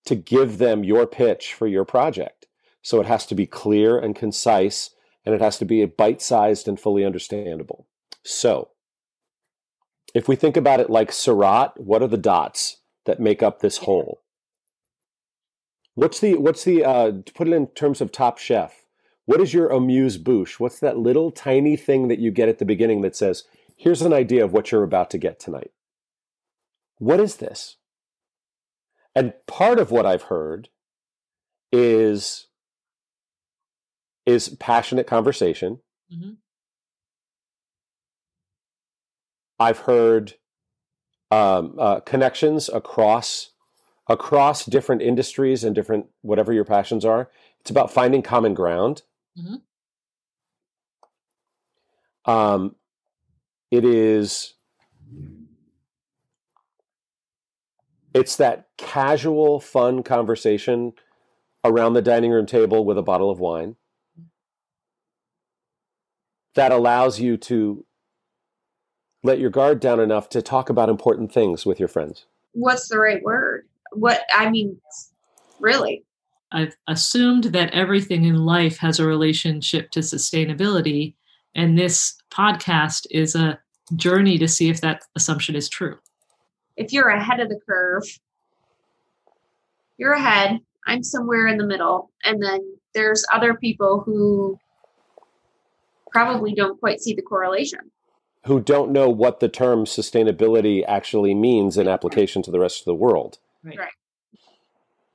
to 0.07 0.14
give 0.14 0.59
them 0.59 0.85
your 0.85 1.07
pitch 1.07 1.54
for 1.54 1.66
your 1.66 1.85
project. 1.85 2.46
So 2.83 3.00
it 3.00 3.07
has 3.07 3.26
to 3.26 3.35
be 3.35 3.46
clear 3.46 3.98
and 3.98 4.14
concise, 4.14 4.90
and 5.24 5.35
it 5.35 5.40
has 5.40 5.59
to 5.59 5.64
be 5.64 5.85
bite 5.87 6.20
sized 6.20 6.68
and 6.68 6.78
fully 6.78 7.04
understandable. 7.04 7.87
So 8.22 8.70
if 10.14 10.29
we 10.29 10.37
think 10.37 10.57
about 10.57 10.81
it 10.81 10.88
like 10.88 11.12
Seurat, 11.12 11.79
what 11.79 12.03
are 12.03 12.09
the 12.09 12.16
dots 12.16 12.79
that 13.05 13.20
make 13.20 13.42
up 13.42 13.61
this 13.61 13.79
whole? 13.79 14.22
What's 15.94 16.20
the 16.20 16.37
what's 16.37 16.64
the 16.64 16.85
uh, 16.85 17.12
to 17.24 17.33
put 17.35 17.48
it 17.48 17.53
in 17.53 17.66
terms 17.68 18.00
of 18.00 18.11
Top 18.11 18.38
Chef? 18.38 18.85
What 19.27 19.40
is 19.40 19.55
your 19.55 19.68
amuse 19.68 20.18
bouche? 20.18 20.59
What's 20.59 20.81
that 20.81 20.98
little 20.98 21.31
tiny 21.31 21.77
thing 21.77 22.09
that 22.09 22.18
you 22.18 22.31
get 22.31 22.48
at 22.48 22.59
the 22.59 22.64
beginning 22.64 23.03
that 23.03 23.16
says, 23.16 23.44
"Here's 23.77 24.03
an 24.03 24.12
idea 24.12 24.44
of 24.44 24.53
what 24.53 24.70
you're 24.70 24.83
about 24.83 25.11
to 25.11 25.18
get 25.18 25.38
tonight." 25.38 25.72
What 26.98 27.20
is 27.20 27.37
this? 27.37 27.77
And 29.14 29.35
part 29.46 29.79
of 29.79 29.90
what 29.90 30.07
I've 30.07 30.22
heard 30.22 30.68
is 31.72 32.48
is 34.27 34.48
passionate 34.48 35.07
conversation. 35.07 35.81
Mm-hmm. 36.12 36.33
I've 39.59 39.79
heard 39.79 40.35
um, 41.31 41.77
uh, 41.79 42.01
connections 42.01 42.69
across 42.69 43.51
across 44.09 44.67
different 44.67 45.01
industries 45.01 45.64
and 45.64 45.75
different 45.75 46.07
whatever 46.21 46.53
your 46.53 46.64
passions 46.64 47.05
are. 47.05 47.31
It's 47.61 47.71
about 47.71 47.90
finding 47.90 48.21
common 48.23 48.53
ground. 48.53 49.03
Mm-hmm. 49.38 49.55
Um, 52.31 52.77
it 53.71 53.85
is. 53.85 54.55
It's 58.12 58.37
that 58.37 58.69
casual, 58.77 59.59
fun 59.59 60.03
conversation 60.05 60.93
around 61.64 61.95
the 61.95 62.03
dining 62.03 62.31
room 62.31 62.47
table 62.47 62.85
with 62.85 62.99
a 62.99 63.03
bottle 63.03 63.31
of 63.31 63.40
wine 63.40 63.77
that 66.55 66.71
allows 66.71 67.19
you 67.19 67.37
to 67.37 67.85
let 69.25 69.41
your 69.41 69.51
guard 69.51 69.81
down 69.81 69.99
enough 69.99 70.29
to 70.29 70.43
talk 70.43 70.71
about 70.71 70.89
important 70.89 71.33
things 71.33 71.67
with 71.67 71.81
your 71.81 71.89
friends? 71.89 72.27
What's 72.53 72.89
the 72.89 72.99
right 72.99 73.23
word? 73.25 73.67
What 73.93 74.21
I 74.33 74.49
mean, 74.51 74.79
really. 75.59 76.05
I've 76.53 76.77
assumed 76.87 77.45
that 77.45 77.73
everything 77.73 78.25
in 78.25 78.45
life 78.45 78.77
has 78.79 79.01
a 79.01 79.07
relationship 79.07 79.91
to 79.91 80.01
sustainability, 80.01 81.15
and 81.57 81.77
this 81.77 82.15
podcast 82.31 83.07
is 83.11 83.35
a 83.35 83.59
journey 83.97 84.39
to 84.39 84.47
see 84.47 84.69
if 84.69 84.81
that 84.83 85.03
assumption 85.17 85.57
is 85.57 85.69
true. 85.69 85.99
If 86.77 86.93
you're 86.93 87.09
ahead 87.09 87.41
of 87.41 87.49
the 87.49 87.59
curve, 87.67 88.05
you're 89.97 90.13
ahead. 90.13 90.61
I'm 90.87 91.03
somewhere 91.03 91.47
in 91.49 91.57
the 91.57 91.67
middle. 91.67 92.11
And 92.25 92.43
then 92.43 92.61
there's 92.95 93.25
other 93.33 93.55
people 93.55 94.03
who 94.05 94.59
probably 96.11 96.55
don't 96.55 96.79
quite 96.79 97.01
see 97.01 97.15
the 97.15 97.23
correlation 97.23 97.81
who 98.46 98.61
don't 98.61 98.92
know 98.92 99.09
what 99.09 99.40
the 99.40 99.48
term 99.48 99.85
sustainability 99.85 100.85
actually 100.87 101.35
means 101.35 101.78
in 101.78 101.88
application 101.88 102.42
to 102.42 102.50
the 102.50 102.61
rest 102.61 102.80
of 102.80 102.85
the 102.85 102.94
world. 102.94 103.38
Right. 103.62 103.78
right. 103.78 103.92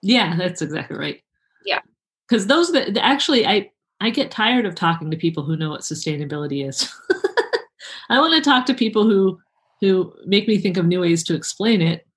Yeah, 0.02 0.36
that's 0.36 0.62
exactly 0.62 0.98
right. 0.98 1.22
Yeah. 1.66 1.80
Because 2.28 2.48
those 2.48 2.72
that 2.72 2.98
actually, 2.98 3.46
I 3.46 3.72
I 4.02 4.10
get 4.10 4.32
tired 4.32 4.66
of 4.66 4.76
talking 4.76 5.12
to 5.12 5.18
people 5.18 5.44
who 5.44 5.58
know 5.58 5.70
what 5.70 5.82
sustainability 5.82 6.68
is. 6.68 6.90
I 8.10 8.20
want 8.20 8.34
to 8.34 8.50
talk 8.50 8.66
to 8.68 8.74
people 8.74 9.04
who 9.04 9.40
who 9.82 10.14
make 10.26 10.48
me 10.48 10.58
think 10.58 10.78
of 10.78 10.86
new 10.86 11.02
ways 11.02 11.24
to 11.26 11.36
explain 11.36 11.82
it 11.82 12.08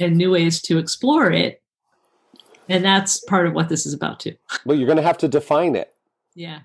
and 0.00 0.16
new 0.16 0.30
ways 0.30 0.62
to 0.62 0.78
explore 0.78 1.30
it. 1.30 1.62
And 2.68 2.84
that's 2.84 3.20
part 3.24 3.46
of 3.46 3.52
what 3.52 3.68
this 3.68 3.84
is 3.86 3.92
about 3.92 4.20
too. 4.20 4.34
Well, 4.64 4.78
you're 4.78 4.86
going 4.86 4.96
to 4.96 5.02
have 5.02 5.18
to 5.18 5.28
define 5.28 5.74
it. 5.74 5.92
Yeah. 6.34 6.60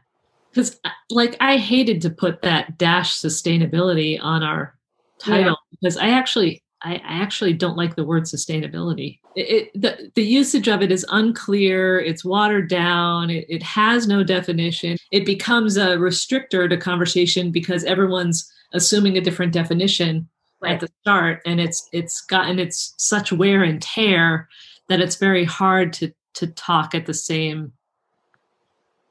Cuz 0.58 0.80
like 1.10 1.38
I 1.40 1.58
hated 1.58 2.02
to 2.02 2.10
put 2.10 2.42
that 2.42 2.78
dash 2.78 3.14
sustainability 3.14 4.20
on 4.22 4.44
our 4.44 4.76
title 5.20 5.58
yeah. 5.60 5.78
because 5.80 5.98
I 5.98 6.10
actually 6.10 6.64
I, 6.82 6.96
I, 6.96 7.22
actually 7.24 7.54
don't 7.54 7.76
like 7.76 7.96
the 7.96 8.04
word 8.04 8.24
sustainability. 8.24 9.20
It, 9.36 9.72
it, 9.74 9.82
the, 9.82 10.12
the 10.14 10.24
usage 10.24 10.68
of 10.68 10.84
it 10.84 10.92
is 10.92 11.04
unclear, 11.10 12.00
it's 12.00 12.24
watered 12.24 12.70
down, 12.70 13.32
it, 13.32 13.46
it 13.50 13.64
has 13.64 14.08
no 14.08 14.24
definition. 14.24 14.96
It 15.12 15.26
becomes 15.26 15.76
a 15.76 15.98
restrictor 15.98 16.70
to 16.70 16.78
conversation 16.78 17.52
because 17.52 17.84
everyone's 17.84 18.52
assuming 18.74 19.18
a 19.18 19.22
different 19.22 19.54
definition 19.54 20.30
right. 20.62 20.74
at 20.74 20.80
the 20.80 20.90
start 21.02 21.42
and 21.46 21.60
it's 21.60 21.88
it's 21.94 22.22
gotten 22.22 22.60
it's 22.60 22.94
such 22.98 23.32
wear 23.32 23.64
and 23.64 23.82
tear 23.82 24.48
that 24.90 25.00
it's 25.00 25.16
very 25.16 25.46
hard 25.46 25.94
to 25.94 26.12
to 26.34 26.48
talk 26.48 26.94
at 26.94 27.06
the 27.06 27.14
same 27.14 27.72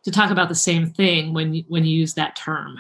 to 0.06 0.12
talk 0.12 0.30
about 0.30 0.48
the 0.48 0.54
same 0.54 0.86
thing 0.88 1.34
when 1.34 1.52
you, 1.52 1.64
when 1.68 1.84
you 1.84 1.98
use 1.98 2.14
that 2.14 2.36
term 2.36 2.78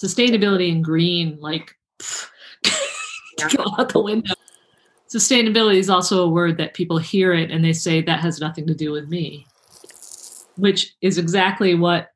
sustainability 0.00 0.72
and 0.72 0.84
green 0.84 1.36
like 1.40 1.76
go 3.56 3.64
out 3.78 3.88
the 3.90 4.00
window 4.00 4.34
sustainability 5.12 5.76
is 5.76 5.90
also 5.90 6.24
a 6.24 6.28
word 6.28 6.56
that 6.56 6.74
people 6.74 6.98
hear 6.98 7.32
it 7.32 7.50
and 7.50 7.64
they 7.64 7.72
say 7.72 8.00
that 8.00 8.20
has 8.20 8.40
nothing 8.40 8.66
to 8.66 8.74
do 8.74 8.92
with 8.92 9.08
me 9.08 9.46
which 10.56 10.94
is 11.00 11.18
exactly 11.18 11.74
what 11.74 12.12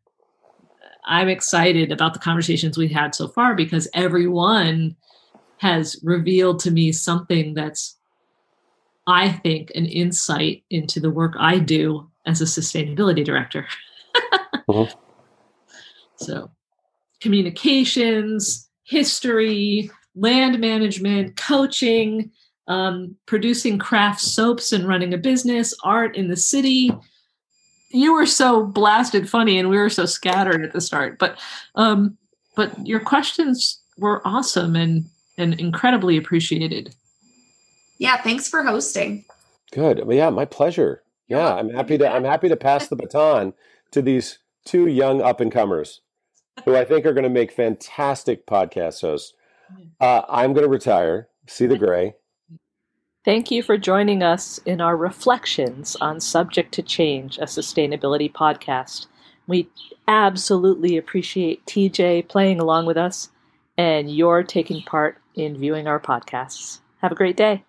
i'm 1.04 1.28
excited 1.28 1.92
about 1.92 2.14
the 2.14 2.20
conversations 2.20 2.78
we've 2.78 2.90
had 2.90 3.14
so 3.14 3.28
far 3.28 3.54
because 3.54 3.88
everyone 3.94 4.96
has 5.58 5.98
revealed 6.02 6.60
to 6.60 6.70
me 6.70 6.92
something 6.92 7.54
that's, 7.54 7.96
I 9.06 9.30
think, 9.30 9.72
an 9.74 9.86
insight 9.86 10.62
into 10.70 11.00
the 11.00 11.10
work 11.10 11.34
I 11.38 11.58
do 11.58 12.10
as 12.26 12.40
a 12.40 12.44
sustainability 12.44 13.24
director. 13.24 13.66
uh-huh. 14.68 14.86
So, 16.16 16.50
communications, 17.20 18.68
history, 18.84 19.90
land 20.14 20.58
management, 20.58 21.36
coaching, 21.36 22.30
um, 22.68 23.16
producing 23.26 23.78
craft 23.78 24.20
soaps 24.20 24.72
and 24.72 24.88
running 24.88 25.14
a 25.14 25.18
business, 25.18 25.74
art 25.84 26.16
in 26.16 26.28
the 26.28 26.36
city. 26.36 26.90
You 27.90 28.14
were 28.14 28.26
so 28.26 28.64
blasted 28.64 29.28
funny, 29.28 29.58
and 29.58 29.68
we 29.68 29.76
were 29.76 29.90
so 29.90 30.06
scattered 30.06 30.64
at 30.64 30.72
the 30.72 30.80
start. 30.80 31.18
But, 31.18 31.38
um, 31.74 32.16
but 32.56 32.86
your 32.86 33.00
questions 33.00 33.80
were 33.98 34.26
awesome, 34.26 34.74
and 34.74 35.04
and 35.38 35.58
incredibly 35.60 36.16
appreciated. 36.16 36.94
Yeah, 37.98 38.20
thanks 38.22 38.48
for 38.48 38.62
hosting. 38.62 39.24
Good. 39.72 40.02
Yeah, 40.08 40.30
my 40.30 40.44
pleasure. 40.44 41.02
Yeah, 41.28 41.54
I'm 41.54 41.70
happy 41.70 41.98
to 41.98 42.08
I'm 42.08 42.24
happy 42.24 42.48
to 42.48 42.56
pass 42.56 42.88
the 42.88 42.96
baton 42.96 43.52
to 43.92 44.02
these 44.02 44.38
two 44.66 44.86
young 44.86 45.22
up 45.22 45.40
and 45.40 45.50
comers 45.50 46.02
who 46.64 46.76
I 46.76 46.84
think 46.84 47.06
are 47.06 47.12
going 47.12 47.24
to 47.24 47.30
make 47.30 47.52
fantastic 47.52 48.46
podcast 48.46 49.00
hosts. 49.00 49.32
Uh, 50.00 50.22
I'm 50.28 50.52
going 50.52 50.64
to 50.64 50.70
retire. 50.70 51.28
See 51.46 51.66
the 51.66 51.78
gray. 51.78 52.14
Thank 53.24 53.50
you 53.50 53.62
for 53.62 53.76
joining 53.76 54.22
us 54.22 54.58
in 54.58 54.80
our 54.80 54.96
reflections 54.96 55.96
on 56.00 56.20
Subject 56.20 56.72
to 56.74 56.82
Change, 56.82 57.38
a 57.38 57.42
sustainability 57.42 58.32
podcast. 58.32 59.06
We 59.48 59.68
absolutely 60.06 60.96
appreciate 60.96 61.66
TJ 61.66 62.28
playing 62.28 62.60
along 62.60 62.86
with 62.86 62.96
us 62.96 63.30
and 63.76 64.14
your 64.14 64.42
taking 64.42 64.82
part 64.82 65.18
in 65.34 65.58
viewing 65.58 65.86
our 65.86 66.00
podcasts. 66.00 66.80
Have 67.02 67.12
a 67.12 67.16
great 67.16 67.36
day. 67.36 67.64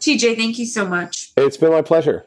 TJ, 0.00 0.36
thank 0.36 0.58
you 0.58 0.66
so 0.66 0.86
much. 0.86 1.32
It's 1.36 1.56
been 1.56 1.70
my 1.70 1.82
pleasure. 1.82 2.26